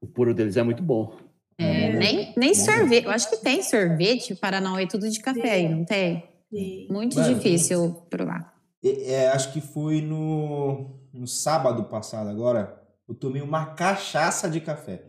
[0.00, 1.14] O puro deles é muito bom.
[1.58, 3.04] É, nem nem sorvete.
[3.04, 6.24] Eu acho que tem sorvete, Paranauê, tudo de café aí, não tem?
[6.50, 6.86] Sim.
[6.88, 8.54] Muito Mano, difícil provar.
[8.82, 12.77] É, é, acho que foi no, no sábado passado agora.
[13.08, 15.04] Eu tomei uma cachaça de café.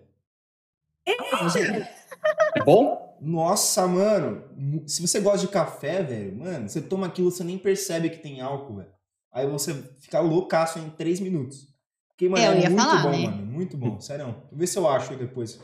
[2.55, 3.17] É bom?
[3.19, 4.43] Nossa, mano.
[4.87, 8.39] Se você gosta de café, velho, mano, você toma aquilo, você nem percebe que tem
[8.39, 8.91] álcool, velho.
[9.31, 11.67] Aí você fica loucaço em três minutos.
[12.09, 13.25] Porque, mano, é, é muito falar, bom, né?
[13.25, 13.45] mano.
[13.45, 14.35] Muito bom, sério.
[14.51, 15.59] Vê se eu acho depois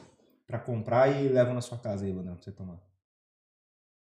[0.45, 2.79] pra comprar e levo na sua casa aí, Leandro, pra você tomar.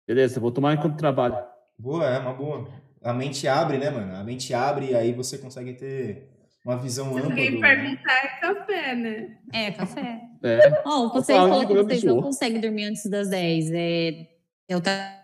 [0.06, 1.38] Beleza, vou tomar enquanto trabalho.
[1.78, 2.68] Boa, é uma boa.
[3.02, 4.16] A mente abre, né, mano?
[4.16, 6.30] A mente abre e aí você consegue ter
[6.68, 7.30] uma visão ampla.
[7.30, 7.62] Ninguém do...
[7.62, 9.38] perguntar é café, né?
[9.54, 10.22] É, café.
[10.44, 10.84] É.
[10.86, 13.72] Oh, vocês falam que vocês não conseguem dormir antes das 10.
[13.72, 14.28] É...
[14.68, 15.24] Eu, tá...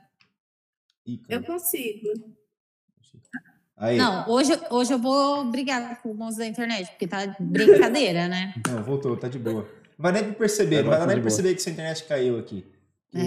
[1.27, 2.07] eu consigo.
[3.75, 3.97] Aí.
[3.97, 8.53] Não, hoje, hoje eu vou brigar com o moço da internet, porque tá brincadeira, né?
[8.65, 9.63] Não, voltou, tá de boa.
[9.97, 12.65] Não vai nem perceber, é, não vai nem perceber que sua internet caiu aqui.
[13.13, 13.19] É.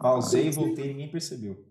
[0.00, 1.62] Pausei e voltei, ninguém percebeu.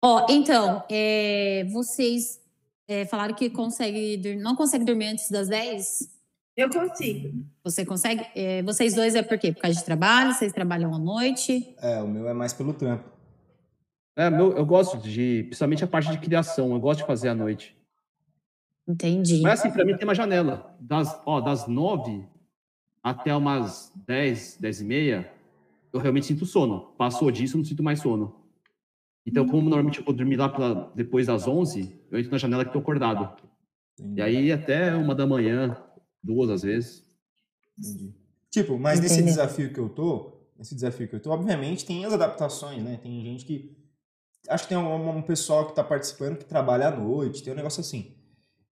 [0.00, 2.40] Ó, oh, então, é, vocês
[2.88, 6.18] é, falaram que consegue, não consegue dormir antes das 10?
[6.56, 7.44] Eu consigo.
[7.62, 8.26] Você consegue?
[8.34, 9.52] É, vocês dois é por quê?
[9.52, 10.32] Por causa de trabalho?
[10.32, 11.76] Vocês trabalham à noite?
[11.80, 13.08] É, o meu é mais pelo trampo.
[14.16, 17.34] É, meu, eu gosto de, principalmente a parte de criação, eu gosto de fazer à
[17.34, 17.76] noite.
[18.88, 19.40] Entendi.
[19.42, 20.74] Mas assim, para mim tem uma janela.
[20.80, 22.26] Das, ó, das 9
[23.02, 25.32] até umas 10, 10 e meia,
[25.92, 26.92] eu realmente sinto sono.
[26.98, 28.34] Passou disso, eu não sinto mais sono.
[29.24, 32.64] Então, como normalmente eu vou dormir lá pra, depois das 11, eu entro na janela
[32.64, 33.36] que estou acordado.
[33.98, 34.20] Entendi.
[34.20, 35.76] E aí até uma da manhã,
[36.22, 37.04] duas às vezes.
[37.78, 38.14] Entendi.
[38.50, 39.14] Tipo, mas Entendi.
[39.14, 42.98] nesse desafio que eu tô, nesse desafio que eu tô, obviamente tem as adaptações, né?
[43.02, 43.76] Tem gente que.
[44.48, 47.56] Acho que tem um, um pessoal que está participando que trabalha à noite, tem um
[47.56, 48.14] negócio assim.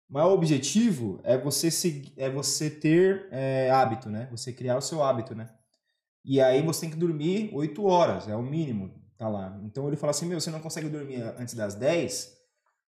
[0.10, 4.28] Mas o objetivo é você, seguir, é você ter é, hábito, né?
[4.32, 5.50] Você criar o seu hábito, né?
[6.26, 9.60] E aí você tem que dormir 8 horas, é o mínimo tá lá.
[9.66, 12.39] Então ele fala assim, meu, você não consegue dormir antes das 10,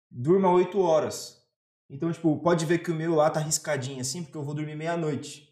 [0.09, 1.41] durma 8 horas.
[1.89, 4.75] Então, tipo, pode ver que o meu lá tá riscadinho assim, porque eu vou dormir
[4.75, 5.49] meia-noite.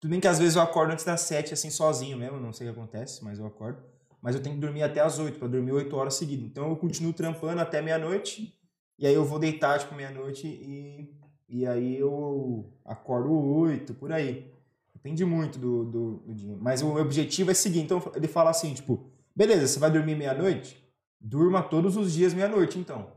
[0.00, 2.68] Tudo bem que às vezes eu acordo antes das 7, assim, sozinho mesmo, não sei
[2.68, 3.82] o que acontece, mas eu acordo.
[4.22, 6.46] Mas eu tenho que dormir até as 8, para dormir 8 horas seguidas.
[6.46, 8.58] Então eu continuo trampando até meia-noite,
[8.98, 11.14] e aí eu vou deitar, tipo, meia-noite, e,
[11.48, 14.50] e aí eu acordo 8, por aí.
[14.94, 16.56] Depende muito do, do, do dia.
[16.60, 17.80] Mas o objetivo é seguir.
[17.80, 20.76] Então ele fala assim, tipo, Beleza, você vai dormir meia-noite?
[21.20, 23.10] Durma todos os dias meia-noite, então.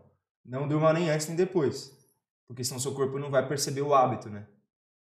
[0.46, 1.92] Não durma nem antes nem depois.
[2.48, 4.46] Porque senão seu corpo não vai perceber o hábito, né?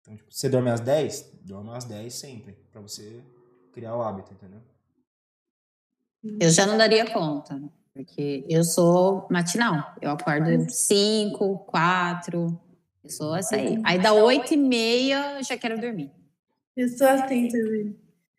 [0.00, 1.40] Então, tipo, você dorme às 10?
[1.42, 2.52] Dorme às 10 sempre.
[2.70, 3.22] para você
[3.72, 4.60] criar o hábito, entendeu?
[6.40, 7.60] Eu já não daria conta.
[7.92, 9.94] Porque eu sou matinal.
[10.00, 12.60] Eu acordo 5, 4.
[13.04, 13.80] Eu sou essa aí.
[13.84, 16.10] Aí dá 8 e meia, já quero dormir.
[16.76, 17.96] Eu sou assim também.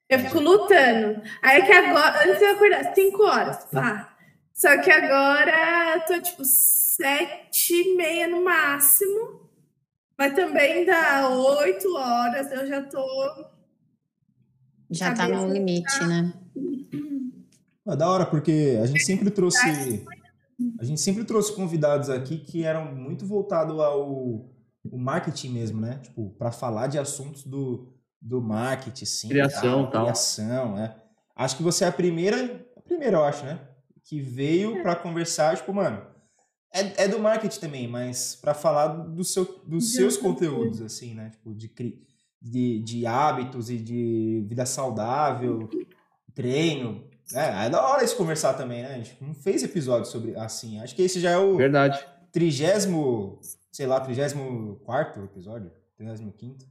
[0.09, 1.21] Eu fico lutando.
[1.41, 4.15] Aí que agora, antes eu acordar 5 horas, pá.
[4.53, 6.43] Só que agora eu tô tipo
[6.95, 9.49] sete e meia no máximo.
[10.17, 13.05] Mas também dá oito horas, eu já tô.
[14.89, 16.07] Já tá no limite, tá...
[16.07, 16.33] né?
[17.87, 20.05] É da hora, porque a gente sempre trouxe.
[20.79, 24.49] A gente sempre trouxe convidados aqui que eram muito voltados ao
[24.91, 25.99] o marketing mesmo, né?
[26.01, 29.29] Tipo, para falar de assuntos do, do marketing, sim.
[29.29, 30.03] Criação, tal.
[30.03, 30.95] Criação, é.
[31.35, 33.59] Acho que você é a primeira, a primeira, eu acho, né?
[34.03, 36.05] Que veio para conversar, tipo, mano,
[36.76, 41.30] é, é do marketing também, mas para falar do seu, dos seus conteúdos, assim, né?
[41.30, 41.71] Tipo, de,
[42.41, 45.69] de, de hábitos e de vida saudável,
[46.34, 47.03] treino.
[47.34, 48.93] É, é da hora isso conversar também, né?
[48.93, 50.80] A gente não fez episódio sobre assim.
[50.80, 51.55] Acho que esse já é o.
[51.55, 52.05] Verdade.
[52.32, 53.39] Trigésimo,
[53.71, 55.71] sei lá, trigésimo quarto episódio?
[55.95, 56.65] Trigésimo quinto.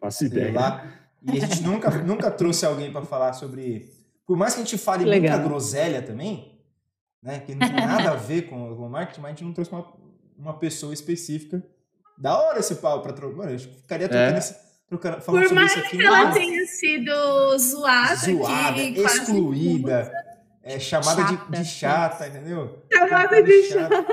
[0.00, 0.52] Faço ideia.
[0.52, 0.92] Lá.
[1.22, 3.92] E a gente nunca, nunca trouxe alguém para falar sobre.
[4.24, 5.32] Por mais que a gente fale Legal.
[5.32, 6.49] muita groselha também,
[7.22, 7.40] né?
[7.40, 9.86] Que não tem nada a ver com, o marketing, mas a gente não trouxe uma,
[10.38, 11.62] uma pessoa específica.
[12.18, 13.36] Da hora esse pau para trocar.
[13.36, 14.38] Mano, eu ficaria trocando é.
[14.38, 14.70] esse.
[14.88, 20.12] Trocando, falando Por mais sobre isso aqui, que ela tenha sido zoada, zoada excluída,
[20.64, 22.82] é, chamada de, de, chata, entendeu?
[22.92, 24.06] Chamada de chata.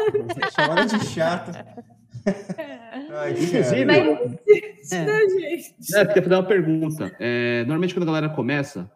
[0.56, 1.84] Chamada de chata.
[3.12, 5.30] Ai, Inclusive, Mas, é.
[5.30, 5.76] gente.
[5.96, 7.16] É, queria fazer uma pergunta.
[7.20, 8.90] É, normalmente, quando a galera começa,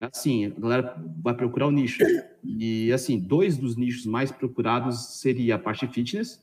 [0.00, 1.98] assim, a galera vai procurar o nicho.
[2.44, 6.42] E, assim, dois dos nichos mais procurados seria a parte fitness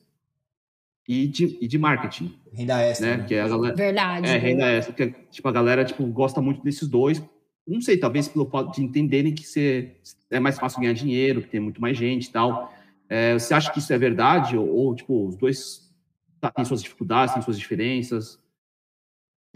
[1.08, 2.34] e de, e de marketing.
[2.52, 3.06] Renda extra.
[3.06, 3.16] Né?
[3.18, 3.24] né?
[3.24, 4.26] Que é a galera, Verdade.
[4.26, 4.94] é, renda extra.
[4.94, 7.22] Que, tipo, a galera, tipo, gosta muito desses dois.
[7.66, 9.96] Não sei, talvez pelo fato de entenderem que você,
[10.30, 12.72] é mais fácil ganhar dinheiro, que tem muito mais gente e tal.
[13.08, 14.56] É, você acha que isso é verdade?
[14.56, 15.92] Ou, ou tipo, os dois
[16.40, 18.38] tá, têm suas dificuldades, têm suas diferenças?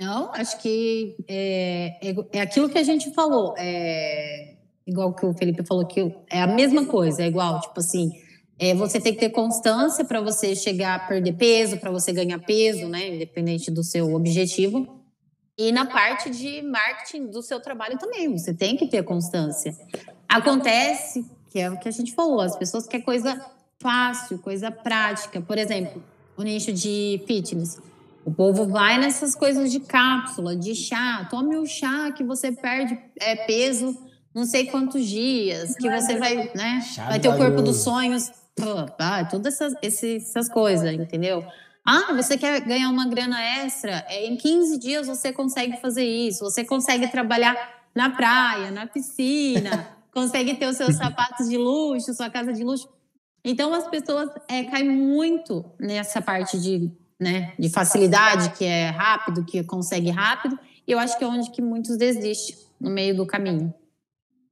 [0.00, 3.54] Não, acho que é, é, é aquilo que a gente falou.
[3.58, 4.54] É
[4.86, 8.10] igual que o Felipe falou que é a mesma coisa, é igual, tipo assim,
[8.58, 12.38] é, você tem que ter constância para você chegar a perder peso, para você ganhar
[12.38, 13.14] peso, né?
[13.14, 15.00] Independente do seu objetivo.
[15.56, 19.76] E na parte de marketing do seu trabalho também, você tem que ter constância.
[20.26, 23.38] Acontece que é o que a gente falou, as pessoas querem coisa
[23.78, 25.40] fácil, coisa prática.
[25.40, 26.02] Por exemplo,
[26.36, 27.78] o nicho de fitness.
[28.24, 31.26] O povo vai nessas coisas de cápsula, de chá.
[31.30, 33.96] Tome o chá que você perde é, peso
[34.34, 36.80] não sei quantos dias, que você vai, né?
[36.82, 38.30] Chá Vai ter o corpo dos sonhos.
[38.98, 41.44] Ah, todas essas, essas coisas, entendeu?
[41.84, 44.04] Ah, você quer ganhar uma grana extra?
[44.08, 46.44] É, em 15 dias você consegue fazer isso.
[46.44, 47.56] Você consegue trabalhar
[47.94, 52.88] na praia, na piscina, consegue ter os seus sapatos de luxo, sua casa de luxo.
[53.44, 59.44] Então as pessoas é, caem muito nessa parte de, né, de facilidade, que é rápido,
[59.44, 60.58] que consegue rápido.
[60.86, 63.72] E eu acho que é onde que muitos desistem no meio do caminho.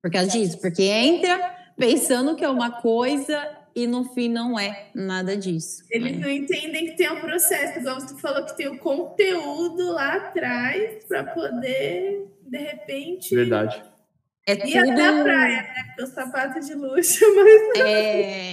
[0.03, 4.89] Por causa disso, porque entra pensando que é uma coisa e no fim não é
[4.95, 5.83] nada disso.
[5.91, 6.19] Eles né?
[6.19, 11.05] não entendem que tem um processo, igual você falou que tem o conteúdo lá atrás
[11.07, 13.83] para poder, de repente, Verdade.
[14.47, 15.23] É ir até a tudo.
[15.25, 15.85] praia, né?
[15.89, 18.53] Porque o sapato de luxo, mas É,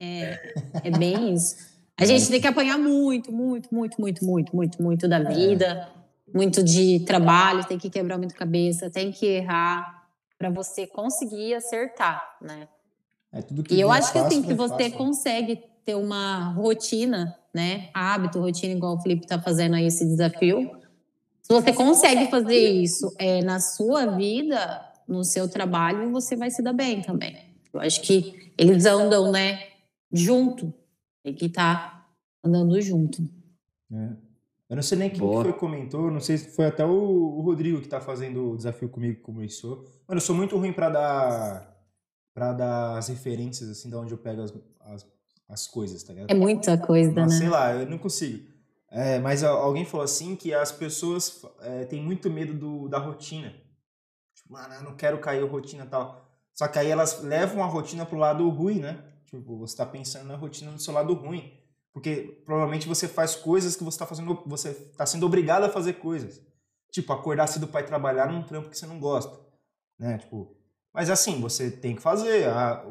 [0.00, 0.54] é,
[0.84, 1.75] é bem isso.
[1.98, 5.88] A gente tem que apanhar muito, muito, muito, muito, muito, muito, muito da vida,
[6.32, 10.06] muito de trabalho, tem que quebrar muito cabeça, tem que errar
[10.38, 12.68] para você conseguir acertar, né?
[13.32, 14.98] É tudo que E eu acho que assim, que você fácil.
[14.98, 17.88] consegue ter uma rotina, né?
[17.94, 20.78] Hábito, rotina, igual o Felipe está fazendo aí esse desafio.
[21.40, 26.60] Se você consegue fazer isso é, na sua vida, no seu trabalho, você vai se
[26.60, 27.36] dar bem também.
[27.72, 29.62] Eu acho que eles andam, né,
[30.12, 30.74] junto.
[31.26, 32.08] Tem que estar
[32.44, 33.20] andando junto.
[33.92, 34.10] É.
[34.70, 37.40] Eu não sei nem quem que foi comentou, não sei se foi até o, o
[37.40, 39.78] Rodrigo que tá fazendo o desafio comigo que começou.
[40.06, 41.76] Mano, eu sou muito ruim pra dar
[42.32, 45.06] para dar as referências assim de onde eu pego as, as,
[45.48, 46.30] as coisas, tá ligado?
[46.30, 47.38] É muita coisa, Mas, né?
[47.38, 48.48] sei lá, eu não consigo.
[48.88, 53.52] É, mas alguém falou assim que as pessoas é, têm muito medo do, da rotina.
[54.32, 56.24] Tipo, mano, eu não quero cair a rotina e tal.
[56.54, 59.02] Só que aí elas levam a rotina pro lado ruim, né?
[59.26, 61.52] Tipo, você tá pensando na rotina do seu lado ruim.
[61.92, 64.42] Porque provavelmente você faz coisas que você tá fazendo.
[64.46, 66.40] Você tá sendo obrigado a fazer coisas.
[66.90, 69.38] Tipo, acordar cedo pra ir trabalhar num trampo que você não gosta.
[69.98, 70.18] Né?
[70.18, 70.56] Tipo.
[70.92, 72.46] Mas assim, você tem que fazer.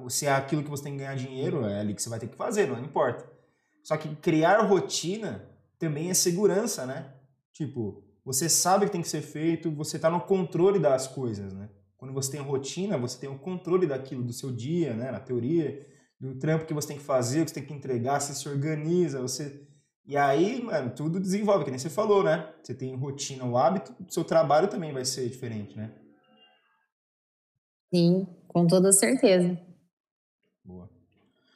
[0.10, 2.28] Se é aquilo que você tem que ganhar dinheiro, é ali que você vai ter
[2.28, 3.28] que fazer, não importa.
[3.84, 5.48] Só que criar rotina
[5.80, 7.14] também é segurança, né?
[7.54, 11.70] Tipo, você sabe que tem que ser feito, você tá no controle das coisas, né?
[11.96, 15.12] Quando você tem rotina, você tem o controle daquilo, do seu dia, né?
[15.12, 15.86] Na teoria,
[16.26, 18.50] do trampo que você tem que fazer, o que você tem que entregar, você se
[18.50, 19.64] organiza, você...
[20.08, 22.52] E aí, mano, tudo desenvolve, que nem você falou, né?
[22.62, 25.92] Você tem rotina, o hábito, o seu trabalho também vai ser diferente, né?
[27.94, 29.60] Sim, com toda certeza.
[30.64, 30.90] Boa.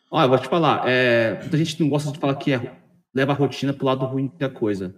[0.09, 2.75] Olha, eu vou te falar, é, muita gente não gosta de falar que é-
[3.13, 4.95] leva a rotina pro lado ruim da coisa.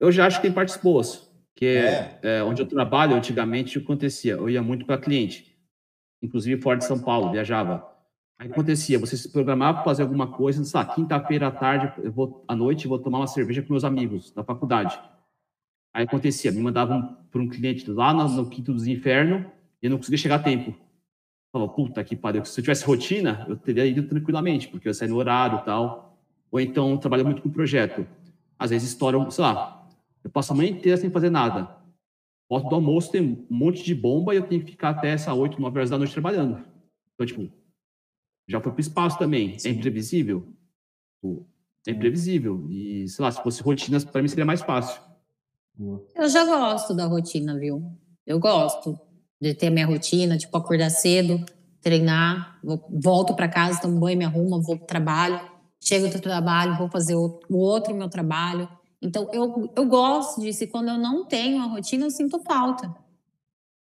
[0.00, 3.80] Eu já acho que tem partes boas, que é, é, onde eu trabalho, antigamente, o
[3.80, 4.32] que acontecia?
[4.32, 5.56] Eu ia muito para cliente,
[6.20, 7.88] inclusive fora de São Paulo, viajava.
[8.40, 12.10] Aí acontecia, você se programava para fazer alguma coisa, sei lá, quinta-feira à tarde, eu
[12.10, 14.98] vou, à noite, eu vou tomar uma cerveja com meus amigos da faculdade.
[15.92, 19.44] Aí acontecia, me mandavam para um cliente lá no, no Quinto dos Infernos
[19.82, 20.74] e eu não conseguia chegar a tempo.
[21.52, 25.08] Falava, puta que pariu, se eu tivesse rotina, eu teria ido tranquilamente, porque eu saí
[25.08, 26.18] no horário e tal.
[26.50, 28.06] Ou então, trabalho muito com projeto.
[28.58, 29.86] Às vezes estouram, sei lá,
[30.24, 31.76] eu passo a manhã inteira sem fazer nada.
[32.48, 35.34] Volto do almoço, tem um monte de bomba e eu tenho que ficar até essa
[35.34, 36.64] 8, 9 horas da noite trabalhando.
[37.14, 37.59] Então, tipo,
[38.50, 39.56] já foi pro espaço também.
[39.64, 40.46] É imprevisível?
[41.22, 41.46] Pô,
[41.86, 42.66] É imprevisível.
[42.70, 45.00] E, sei lá, se fosse rotinas, para mim seria mais fácil.
[46.14, 47.82] Eu já gosto da rotina, viu?
[48.26, 48.98] Eu gosto
[49.40, 51.42] de ter minha rotina, tipo, acordar cedo,
[51.80, 55.40] treinar, vou- volto para casa, tomo banho, me arrumo, vou pro trabalho,
[55.82, 58.68] chego do trabalho, vou fazer o o outro meu trabalho.
[59.00, 60.64] Então, eu, eu gosto disso.
[60.64, 62.94] E quando eu não tenho a rotina, eu sinto falta.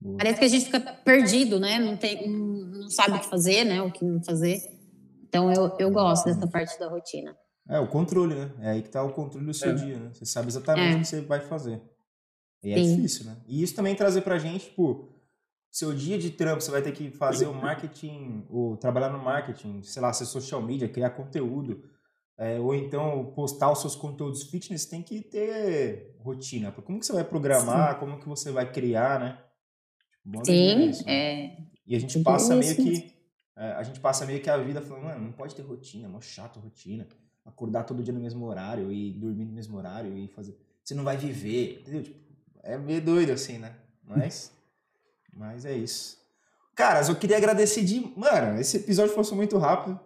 [0.01, 0.17] Boa.
[0.17, 1.77] Parece que a gente fica perdido, né?
[1.79, 3.81] Não, tem, não não sabe o que fazer, né?
[3.81, 4.59] O que não fazer.
[5.23, 7.37] Então, eu, eu gosto dessa parte da rotina.
[7.69, 8.51] É, o controle, né?
[8.59, 9.73] É aí que tá o controle do seu É.
[9.75, 10.09] dia, né?
[10.11, 10.95] Você sabe exatamente É.
[10.97, 11.81] o que você vai fazer.
[12.63, 12.95] E é Sim.
[12.95, 13.37] difícil, né?
[13.47, 15.07] E isso também trazer pra gente, tipo,
[15.71, 19.81] seu dia de trampo, você vai ter que fazer o marketing, ou trabalhar no marketing,
[19.83, 21.83] sei lá, ser social media, criar conteúdo,
[22.37, 26.71] é, ou então postar os seus conteúdos fitness, tem que ter rotina.
[26.71, 27.99] Como que você vai programar, Sim.
[27.99, 29.37] como que você vai criar, né?
[30.23, 31.13] Bom Sim, isso, né?
[31.13, 31.57] é.
[31.85, 33.21] E a gente passa meio que
[33.61, 36.09] é, a gente passa meio que a vida falando, mano, não pode ter rotina, é
[36.09, 37.07] mó chato rotina.
[37.45, 40.57] Acordar todo dia no mesmo horário e dormir no mesmo horário e fazer.
[40.83, 42.03] Você não vai viver, entendeu?
[42.03, 42.19] Tipo,
[42.63, 43.75] é meio doido assim, né?
[44.03, 44.51] Mas.
[45.31, 46.17] mas é isso.
[46.75, 47.99] Caras, eu queria agradecer de.
[48.15, 49.99] Mano, esse episódio passou muito rápido.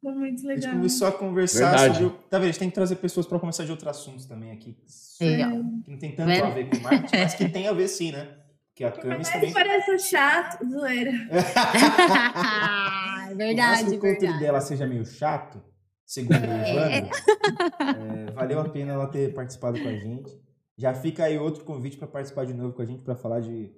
[0.00, 0.56] Foi muito legal.
[0.56, 1.98] A gente começou a conversar Verdade.
[1.98, 2.18] sobre.
[2.30, 2.44] Tá vendo?
[2.44, 4.74] A gente tem que trazer pessoas para conversar de outros assuntos também aqui.
[5.20, 5.50] Legal.
[5.84, 8.38] Que não tem tanto a ver com marketing, mas que tem a ver sim, né?
[8.74, 9.52] Que a Camis também.
[9.52, 11.12] parece chato, zoeira.
[13.30, 15.62] é verdade, Por mais que o conteúdo dela seja meio chato,
[16.06, 16.98] segundo o é.
[16.98, 17.10] Evandro,
[18.28, 20.40] é, valeu a pena ela ter participado com a gente.
[20.76, 23.70] Já fica aí outro convite para participar de novo com a gente para falar de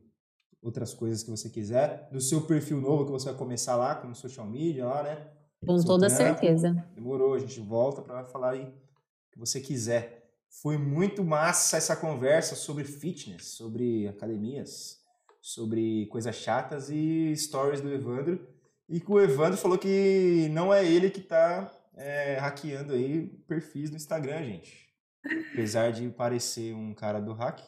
[0.62, 2.08] outras coisas que você quiser.
[2.12, 5.26] No seu perfil novo que você vai começar lá, com o social media lá, né?
[5.66, 6.72] Com toda certeza.
[6.94, 10.23] Demorou, a gente volta para falar aí o que você quiser.
[10.62, 15.00] Foi muito massa essa conversa sobre fitness, sobre academias,
[15.40, 18.46] sobre coisas chatas e stories do Evandro.
[18.88, 23.90] E que o Evandro falou que não é ele que está é, hackeando aí perfis
[23.90, 24.88] no Instagram, gente.
[25.52, 27.60] Apesar de parecer um cara do hack,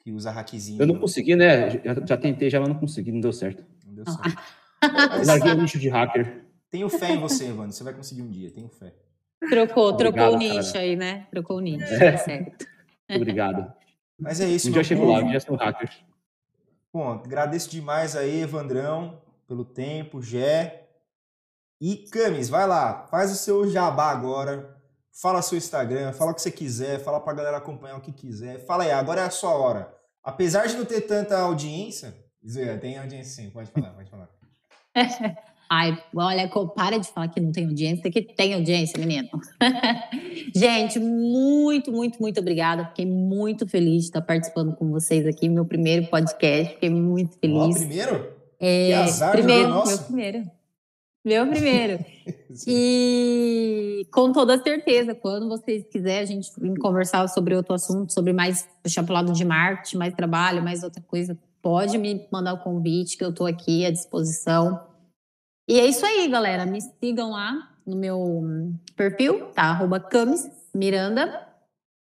[0.00, 0.80] que usa hackzinho.
[0.80, 1.70] Eu não consegui, né?
[1.70, 3.64] Já, já tentei, já não consegui, não deu certo.
[3.84, 4.42] Não deu certo.
[5.26, 6.44] Larguei o nicho de hacker.
[6.70, 7.72] Tenho fé em você, Evandro.
[7.72, 8.94] Você vai conseguir um dia, tenho fé.
[9.40, 10.84] Trocou, Obrigado, trocou o nicho cara.
[10.84, 11.26] aí, né?
[11.30, 12.12] Trocou o nicho, é.
[12.12, 12.66] tá certo.
[13.14, 13.72] Obrigado.
[14.18, 14.68] Mas é isso.
[14.68, 15.90] Um dia chego lá, um dia sou hacker.
[16.92, 20.88] Bom, agradeço demais aí, Evandrão, pelo tempo, Gé.
[21.80, 24.74] E Camis, vai lá, faz o seu jabá agora.
[25.12, 28.58] Fala seu Instagram, fala o que você quiser, fala pra galera acompanhar o que quiser.
[28.66, 29.94] Fala aí, agora é a sua hora.
[30.22, 32.14] Apesar de não ter tanta audiência,
[32.46, 34.28] Zé, tem audiência sim, pode falar, pode falar.
[35.68, 39.28] Ai, olha, para de falar que não tem audiência, que tem audiência, menino.
[40.54, 42.86] Gente, muito, muito, muito obrigada.
[42.86, 46.74] Fiquei muito feliz de estar participando com vocês aqui, meu primeiro podcast.
[46.74, 47.56] Fiquei muito feliz.
[47.56, 48.36] Ó, primeiro?
[48.60, 50.50] É, que azar, primeiro, meu primeiro.
[51.26, 51.98] Meu primeiro.
[52.68, 58.68] e com toda certeza, quando vocês quiserem, a gente conversar sobre outro assunto, sobre mais
[58.80, 62.58] puxar para o lado de marketing, mais trabalho, mais outra coisa, pode me mandar o
[62.58, 64.80] convite, que eu estou aqui à disposição.
[65.68, 66.64] E é isso aí, galera.
[66.64, 69.64] Me sigam lá no meu perfil, tá?
[69.64, 71.46] Arroba Camis Miranda.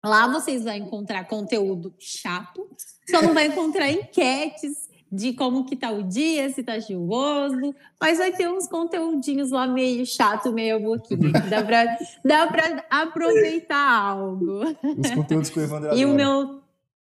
[0.03, 2.69] Lá vocês vão encontrar conteúdo chato,
[3.09, 8.19] só não vai encontrar enquetes de como que tá o dia, se tá chuvoso, mas
[8.19, 11.31] vai ter uns conteúdinhos lá meio chato, meio boquinha.
[11.49, 14.61] Dá pra, dá pra aproveitar algo.
[14.97, 16.61] Os conteúdos que o Evandro E o meu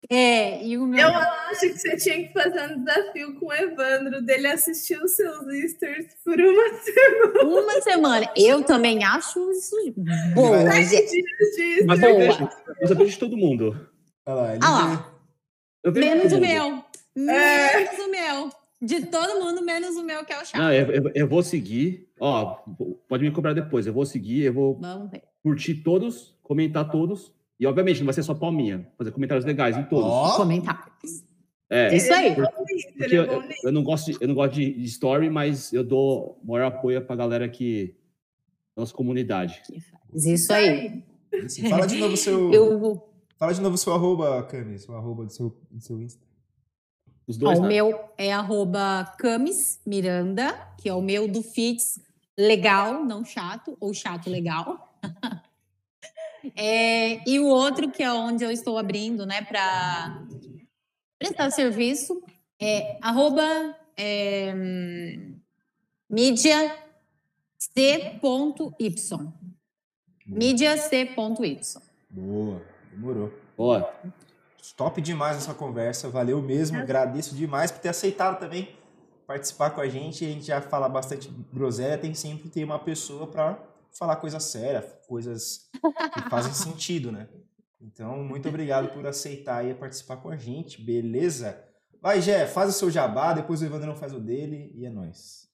[0.09, 1.09] é, e o meu.
[1.09, 5.12] Eu acho que você tinha que fazer um desafio com o Evandro, dele assistir os
[5.12, 7.61] seus Easters por uma semana.
[7.61, 8.32] Uma semana.
[8.36, 9.76] Eu também acho isso
[10.34, 10.62] boa.
[10.64, 10.92] Mas,
[11.86, 12.48] mas eu, vejo,
[12.80, 13.88] eu vejo de todo mundo.
[14.24, 15.92] Olha lá, ele ah lá.
[15.92, 16.84] Menos o meu.
[17.16, 17.80] É.
[17.80, 18.50] Menos o meu.
[18.80, 20.61] De todo mundo, menos o meu, que é o chato.
[20.61, 22.09] Não, eu, eu, eu, vou seguir.
[22.20, 22.62] Ó,
[23.09, 23.86] pode me cobrar depois.
[23.86, 24.80] Eu vou seguir, eu vou
[25.42, 28.86] curtir todos, comentar todos e, obviamente, não vai ser só palminha.
[28.98, 30.11] Fazer comentários legais em todos.
[30.11, 30.36] Oh.
[30.36, 31.24] Comentários.
[31.70, 32.34] É, Isso aí.
[32.34, 36.66] Porque, eu, eu, não gosto de, eu não gosto de story, mas eu dou maior
[36.66, 37.96] apoio pra galera que...
[38.76, 39.62] Nossa comunidade.
[40.14, 41.02] Isso aí.
[41.44, 42.52] Assim, fala de novo o seu...
[42.54, 43.02] Eu...
[43.38, 44.88] Fala de novo o seu arroba, Camis.
[44.88, 46.24] O arroba do seu, do seu Insta.
[47.26, 47.66] Os dois, Ó, né?
[47.66, 51.98] O meu é arroba Camis Miranda, que é o meu do Fits
[52.38, 54.98] legal, não chato, ou chato legal.
[56.55, 60.22] É, e o outro, que é onde eu estou abrindo, né, para
[61.18, 62.22] prestar serviço,
[62.61, 64.53] é arroba é,
[66.09, 66.76] mídia
[67.59, 69.32] c.y.
[70.26, 71.80] Mídia c.y.
[72.11, 73.32] Boa, demorou.
[73.57, 73.94] Boa.
[74.76, 76.78] Top demais essa conversa, valeu mesmo.
[76.78, 78.74] Agradeço demais por ter aceitado também
[79.26, 80.24] participar com a gente.
[80.24, 83.59] A gente já fala bastante groselha, tem sempre ter uma pessoa para
[83.99, 85.70] falar coisa séria, coisas
[86.14, 87.28] que fazem sentido, né?
[87.80, 91.62] Então, muito obrigado por aceitar e participar com a gente, beleza?
[92.01, 94.90] Vai, Jé, faz o seu jabá, depois o Evandro não faz o dele e é
[94.90, 95.47] nóis.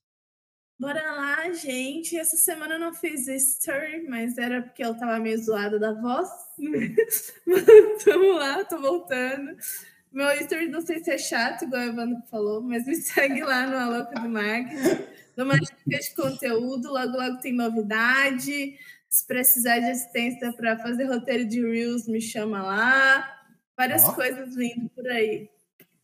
[0.78, 2.18] Bora lá, gente.
[2.18, 6.28] Essa semana eu não fiz story, mas era porque eu tava meio zoada da voz.
[8.04, 9.56] Vamos lá, tô voltando.
[10.10, 13.66] Meu story não sei se é chato, igual o Evandro falou, mas me segue lá
[13.66, 15.04] no Aloca do Marketing.
[15.36, 18.76] Dou uma dica de conteúdo, logo, logo tem novidade.
[19.08, 23.42] Se precisar de assistência para fazer roteiro de Reels, me chama lá.
[23.76, 24.14] Várias oh.
[24.14, 25.50] coisas vindo por aí.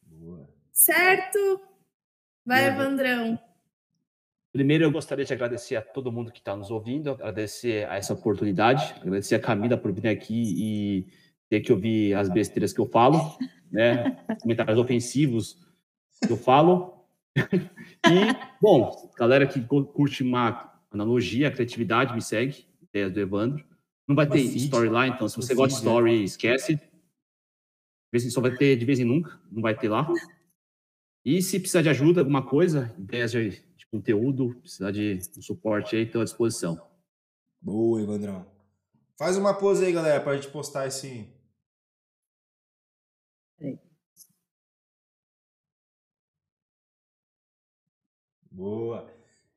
[0.02, 0.48] Boa.
[0.72, 1.60] Certo?
[2.44, 3.38] Vai, Evandrão.
[4.52, 8.14] Primeiro, eu gostaria de agradecer a todo mundo que está nos ouvindo, agradecer a essa
[8.14, 11.06] oportunidade, agradecer a Camila por vir aqui e
[11.48, 13.38] ter que ouvir as besteiras que eu falo,
[13.70, 14.16] né?
[14.40, 15.58] Comentários ofensivos
[16.26, 16.97] que eu falo.
[18.06, 23.64] e, bom, galera que curte uma analogia, criatividade, me segue, ideias do Evandro.
[24.06, 26.80] Não vai ter storyline, então se você gosta de story, esquece.
[28.30, 30.10] Só vai ter de vez em nunca, não vai ter lá.
[31.24, 35.94] E se precisar de ajuda, alguma coisa, ideias de, de conteúdo, precisar de um suporte
[35.94, 36.80] aí, estou à disposição.
[37.60, 38.46] Boa, Evandrão.
[39.18, 41.28] Faz uma pose aí, galera, para a gente postar esse.
[48.58, 49.06] Boa.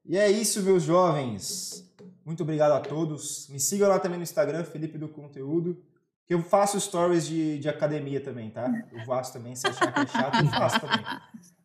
[0.06, 1.92] E é isso, meus jovens.
[2.24, 3.50] Muito obrigado a todos.
[3.50, 5.84] Me sigam lá também no Instagram, Felipe do Conteúdo.
[6.28, 8.72] Que eu faço stories de, de academia também, tá?
[8.92, 9.56] Eu faço também.
[9.56, 11.04] Se achar que é chato, eu faço também.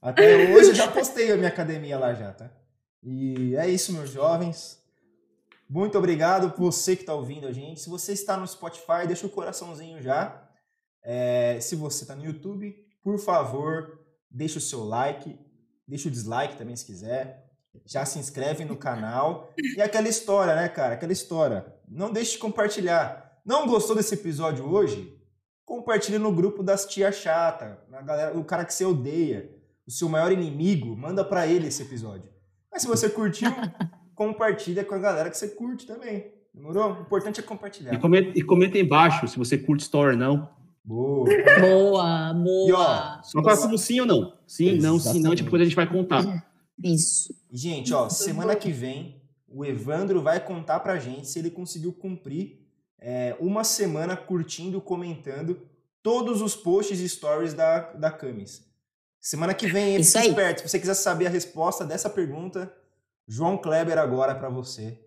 [0.01, 2.51] Até hoje eu já postei a minha academia lá já, tá?
[3.03, 4.83] E é isso, meus jovens.
[5.69, 7.81] Muito obrigado por você que está ouvindo a gente.
[7.81, 10.43] Se você está no Spotify, deixa o coraçãozinho já.
[11.03, 15.39] É, se você está no YouTube, por favor, deixa o seu like,
[15.87, 17.45] deixa o dislike também se quiser.
[17.85, 19.53] Já se inscreve no canal.
[19.77, 20.95] E aquela história, né, cara?
[20.95, 21.67] Aquela história.
[21.89, 23.41] Não deixe de compartilhar.
[23.45, 25.15] Não gostou desse episódio hoje?
[25.65, 29.51] Compartilhe no grupo das tia chata, na galera, o cara que você odeia
[29.87, 32.29] o seu maior inimigo, manda para ele esse episódio.
[32.71, 33.51] Mas se você curtiu,
[34.15, 36.33] compartilha com a galera que você curte também.
[36.53, 36.93] Demorou?
[36.93, 37.95] O importante é compartilhar.
[37.95, 40.57] E comenta, e comenta embaixo se você curte story ou não.
[40.87, 41.29] Boa.
[41.61, 42.69] Boa, boa.
[42.69, 44.33] E, ó, só para sim ou não.
[44.47, 44.83] Sim, Exatamente.
[44.83, 46.47] não, sim, não, depois a gente vai contar.
[46.83, 47.35] Isso.
[47.53, 51.93] E, gente, ó, semana que vem o Evandro vai contar pra gente se ele conseguiu
[51.93, 52.61] cumprir
[53.01, 55.61] é, uma semana curtindo, comentando
[56.03, 58.65] todos os posts e stories da, da Camis.
[59.21, 60.61] Semana que vem, Isso fique esperto.
[60.61, 62.73] Se você quiser saber a resposta dessa pergunta,
[63.27, 65.01] João Kleber agora para você.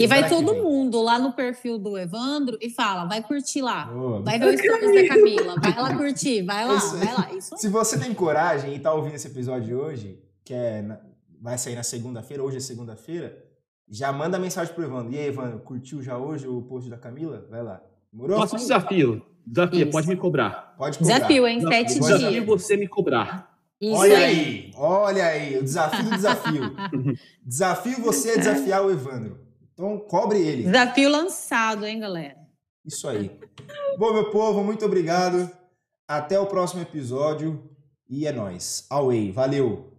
[0.00, 3.90] E vai todo mundo lá no perfil do Evandro e fala, vai curtir lá.
[3.94, 7.32] Oh, vai ver o stories da Camila, vai lá curtir, vai lá, vai lá.
[7.32, 10.98] Isso Se você tem coragem e tá ouvindo esse episódio de hoje, que é na,
[11.40, 13.36] vai sair na segunda-feira, hoje é segunda-feira,
[13.88, 15.12] já manda mensagem pro Evandro.
[15.12, 17.46] E aí, Evandro, curtiu já hoje o post da Camila?
[17.48, 17.80] Vai lá.
[18.12, 18.40] Demorou?
[18.40, 19.22] Faça desafio.
[19.46, 19.90] Desafio, Isso.
[19.92, 20.74] pode me cobrar.
[20.76, 21.14] Pode cobrar.
[21.14, 21.60] Desafio, hein?
[21.60, 22.06] Sete dias.
[22.06, 23.56] Desafio você me cobrar.
[23.80, 24.24] Isso olha aí.
[24.24, 26.62] aí, olha aí, o desafio do desafio.
[27.44, 29.45] desafio você é desafiar o Evandro.
[29.76, 30.62] Então, cobre ele.
[30.62, 32.38] Desafio lançado, hein, galera?
[32.82, 33.30] Isso aí.
[33.98, 35.50] Bom, meu povo, muito obrigado.
[36.08, 37.62] Até o próximo episódio.
[38.08, 38.86] E é nóis.
[38.88, 39.32] Away.
[39.32, 39.92] Valeu.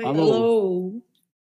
[0.00, 1.02] Falou.